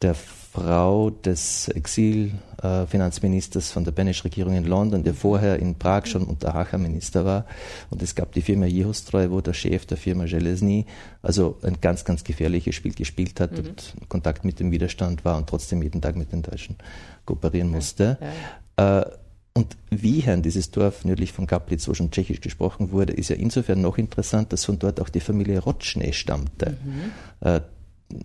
[0.04, 6.52] der Frau des Exil-Finanzministers von der Benisch-Regierung in London, der vorher in Prag schon unter
[6.52, 7.46] Hacha Minister war.
[7.90, 10.86] Und es gab die Firma Jehostroy, wo der Chef der Firma Železny
[11.22, 13.68] also ein ganz, ganz gefährliches Spiel gespielt hat mhm.
[13.68, 16.76] und Kontakt mit dem Widerstand war und trotzdem jeden Tag mit den Deutschen
[17.24, 18.18] kooperieren musste.
[18.20, 18.32] Ja,
[18.78, 19.00] ja.
[19.00, 19.10] Äh,
[19.56, 23.80] und Wiehern, dieses Dorf nördlich von Kaplitz, wo schon tschechisch gesprochen wurde, ist ja insofern
[23.80, 26.76] noch interessant, dass von dort auch die Familie Rotschnee stammte.
[26.84, 27.12] Mhm.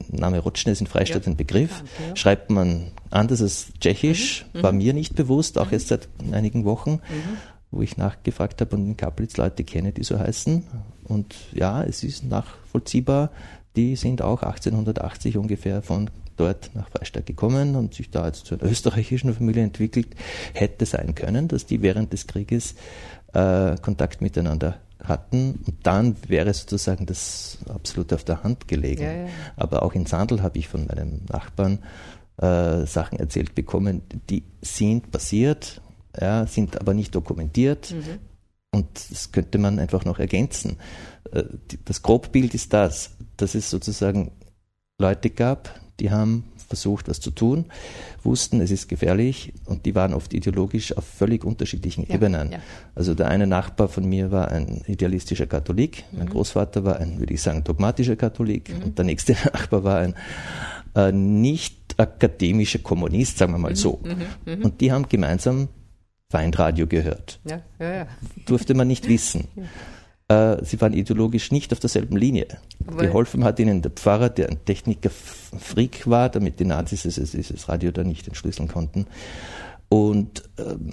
[0.10, 1.32] Name Rotschne ist in Freistadt ja.
[1.32, 1.84] ein Begriff.
[2.08, 2.16] Ja.
[2.16, 4.64] Schreibt man anders als Tschechisch, mhm.
[4.64, 4.78] war mhm.
[4.80, 5.74] mir nicht bewusst, auch mhm.
[5.74, 7.38] erst seit einigen Wochen, mhm.
[7.72, 10.64] wo ich nachgefragt habe und in Kaplitz Leute kenne, die so heißen.
[11.06, 13.32] Und ja, es ist nachvollziehbar,
[13.76, 18.56] die sind auch 1880 ungefähr von dort nach Freistadt gekommen und sich da jetzt zu
[18.56, 20.08] einer österreichischen Familie entwickelt.
[20.54, 22.76] Hätte sein können, dass die während des Krieges
[23.34, 25.64] äh, Kontakt miteinander hatten.
[25.66, 29.04] Und dann wäre sozusagen das absolut auf der Hand gelegen.
[29.04, 29.28] Ja, ja.
[29.56, 31.80] Aber auch in Sandl habe ich von meinem Nachbarn
[32.38, 35.82] äh, Sachen erzählt bekommen, die sind passiert.
[36.20, 37.92] ja, sind aber nicht dokumentiert.
[37.92, 38.20] Mhm.
[38.72, 40.78] Und das könnte man einfach noch ergänzen.
[41.32, 41.44] Äh,
[41.86, 44.32] das Grobbild ist das, dass es sozusagen
[45.00, 47.66] Leute gab, die haben versucht, was zu tun,
[48.24, 52.54] wussten, es ist gefährlich und die waren oft ideologisch auf völlig unterschiedlichen ja, Ebenen.
[52.54, 52.60] Ja.
[52.96, 56.32] Also der eine Nachbar von mir war ein idealistischer Katholik, mein mhm.
[56.32, 58.84] Großvater war ein, würde ich sagen, dogmatischer Katholik mhm.
[58.84, 60.16] und der nächste Nachbar war ein
[60.96, 63.76] äh, nicht akademischer Kommunist, sagen wir mal mhm.
[63.76, 64.00] so.
[64.04, 64.54] Mhm.
[64.54, 64.66] Mhm.
[64.66, 65.68] Und die haben gemeinsam
[66.30, 67.40] Feindradio gehört.
[67.44, 68.08] Ja, ja, ja.
[68.46, 69.48] Durfte man nicht wissen.
[70.30, 72.48] Äh, sie waren ideologisch nicht auf derselben Linie.
[72.86, 77.92] Weil Geholfen hat ihnen der Pfarrer, der ein Techniker-Freak war, damit die Nazis dieses Radio
[77.92, 79.08] da nicht entschlüsseln konnten.
[79.90, 80.92] Und ähm,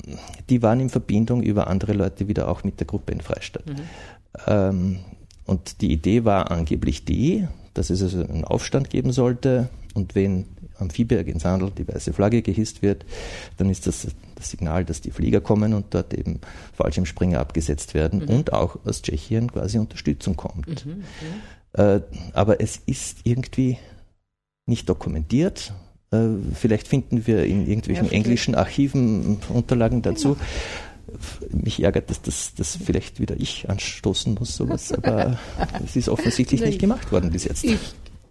[0.48, 3.66] die waren in Verbindung über andere Leute wieder auch mit der Gruppe in Freistadt.
[3.66, 3.76] Mhm.
[4.46, 4.98] Ähm,
[5.44, 10.46] und die Idee war angeblich die, dass es also einen Aufstand geben sollte und wenn
[10.78, 13.04] am Viehberg in Sandl die weiße Flagge gehisst wird,
[13.56, 16.40] dann ist das das Signal, dass die Flieger kommen und dort eben
[16.74, 18.28] Fallschirmspringer abgesetzt werden mhm.
[18.28, 20.86] und auch aus Tschechien quasi Unterstützung kommt.
[20.86, 21.02] Mhm,
[21.72, 22.00] äh,
[22.32, 23.78] aber es ist irgendwie
[24.66, 25.72] nicht dokumentiert.
[26.10, 30.34] Äh, vielleicht finden wir in irgendwelchen ja, englischen Archiven Unterlagen dazu.
[30.34, 31.62] Genau.
[31.64, 35.38] Mich ärgert, dass das, das vielleicht wieder ich anstoßen muss, sowas, aber
[35.84, 37.64] es ist offensichtlich nicht gemacht worden bis jetzt.
[37.64, 37.78] Ich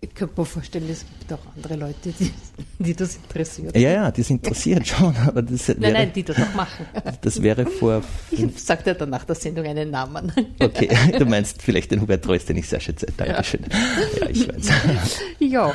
[0.01, 2.31] ich könnte mir vorstellen, es gibt auch andere Leute, die,
[2.79, 3.75] die das interessiert.
[3.75, 5.15] Ja, ja, das interessiert schon.
[5.17, 6.85] Aber das wäre, nein, nein, die das auch machen.
[7.21, 8.01] Das wäre vor.
[8.31, 10.31] Ich sage dir dann nach der Sendung einen Namen.
[10.59, 13.07] Okay, du meinst vielleicht den Hubert Treus, den ich sehr schätze.
[13.17, 13.61] Dankeschön.
[13.69, 15.19] Ja, ja ich weiß.
[15.39, 15.73] Ja,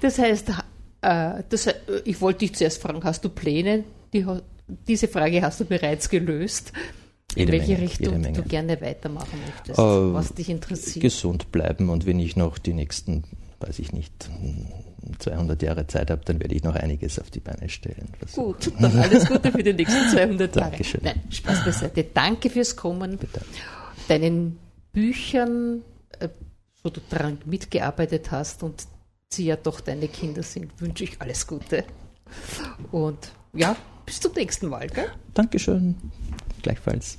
[0.00, 0.50] das heißt,
[1.02, 1.68] äh, das,
[2.04, 3.84] ich wollte dich zuerst fragen, hast du Pläne?
[4.12, 4.24] Die,
[4.86, 6.72] diese Frage hast du bereits gelöst.
[7.34, 11.02] In welche Menge, Richtung du gerne weitermachen möchtest, äh, was dich interessiert?
[11.02, 13.24] Gesund bleiben und wenn ich noch die nächsten
[13.60, 14.30] weiß ich nicht,
[15.18, 18.08] 200 Jahre Zeit habe, dann werde ich noch einiges auf die Beine stellen.
[18.34, 20.70] Gut, dann alles Gute für die nächsten 200 Jahre.
[20.70, 21.00] Dankeschön.
[21.02, 22.04] Nein, Spaß beiseite.
[22.04, 23.16] Danke fürs Kommen.
[23.18, 23.40] Bitte.
[24.08, 24.58] Deinen
[24.92, 25.82] Büchern,
[26.18, 26.28] äh,
[26.82, 28.86] wo du daran mitgearbeitet hast und
[29.28, 31.84] sie ja doch deine Kinder sind, wünsche ich alles Gute.
[32.92, 34.88] Und ja, bis zum nächsten Mal.
[34.88, 35.10] Gell?
[35.34, 35.96] Dankeschön.
[36.62, 37.18] Gleichfalls.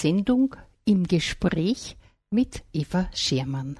[0.00, 1.98] Sendung im Gespräch
[2.30, 3.78] mit Eva Schermann.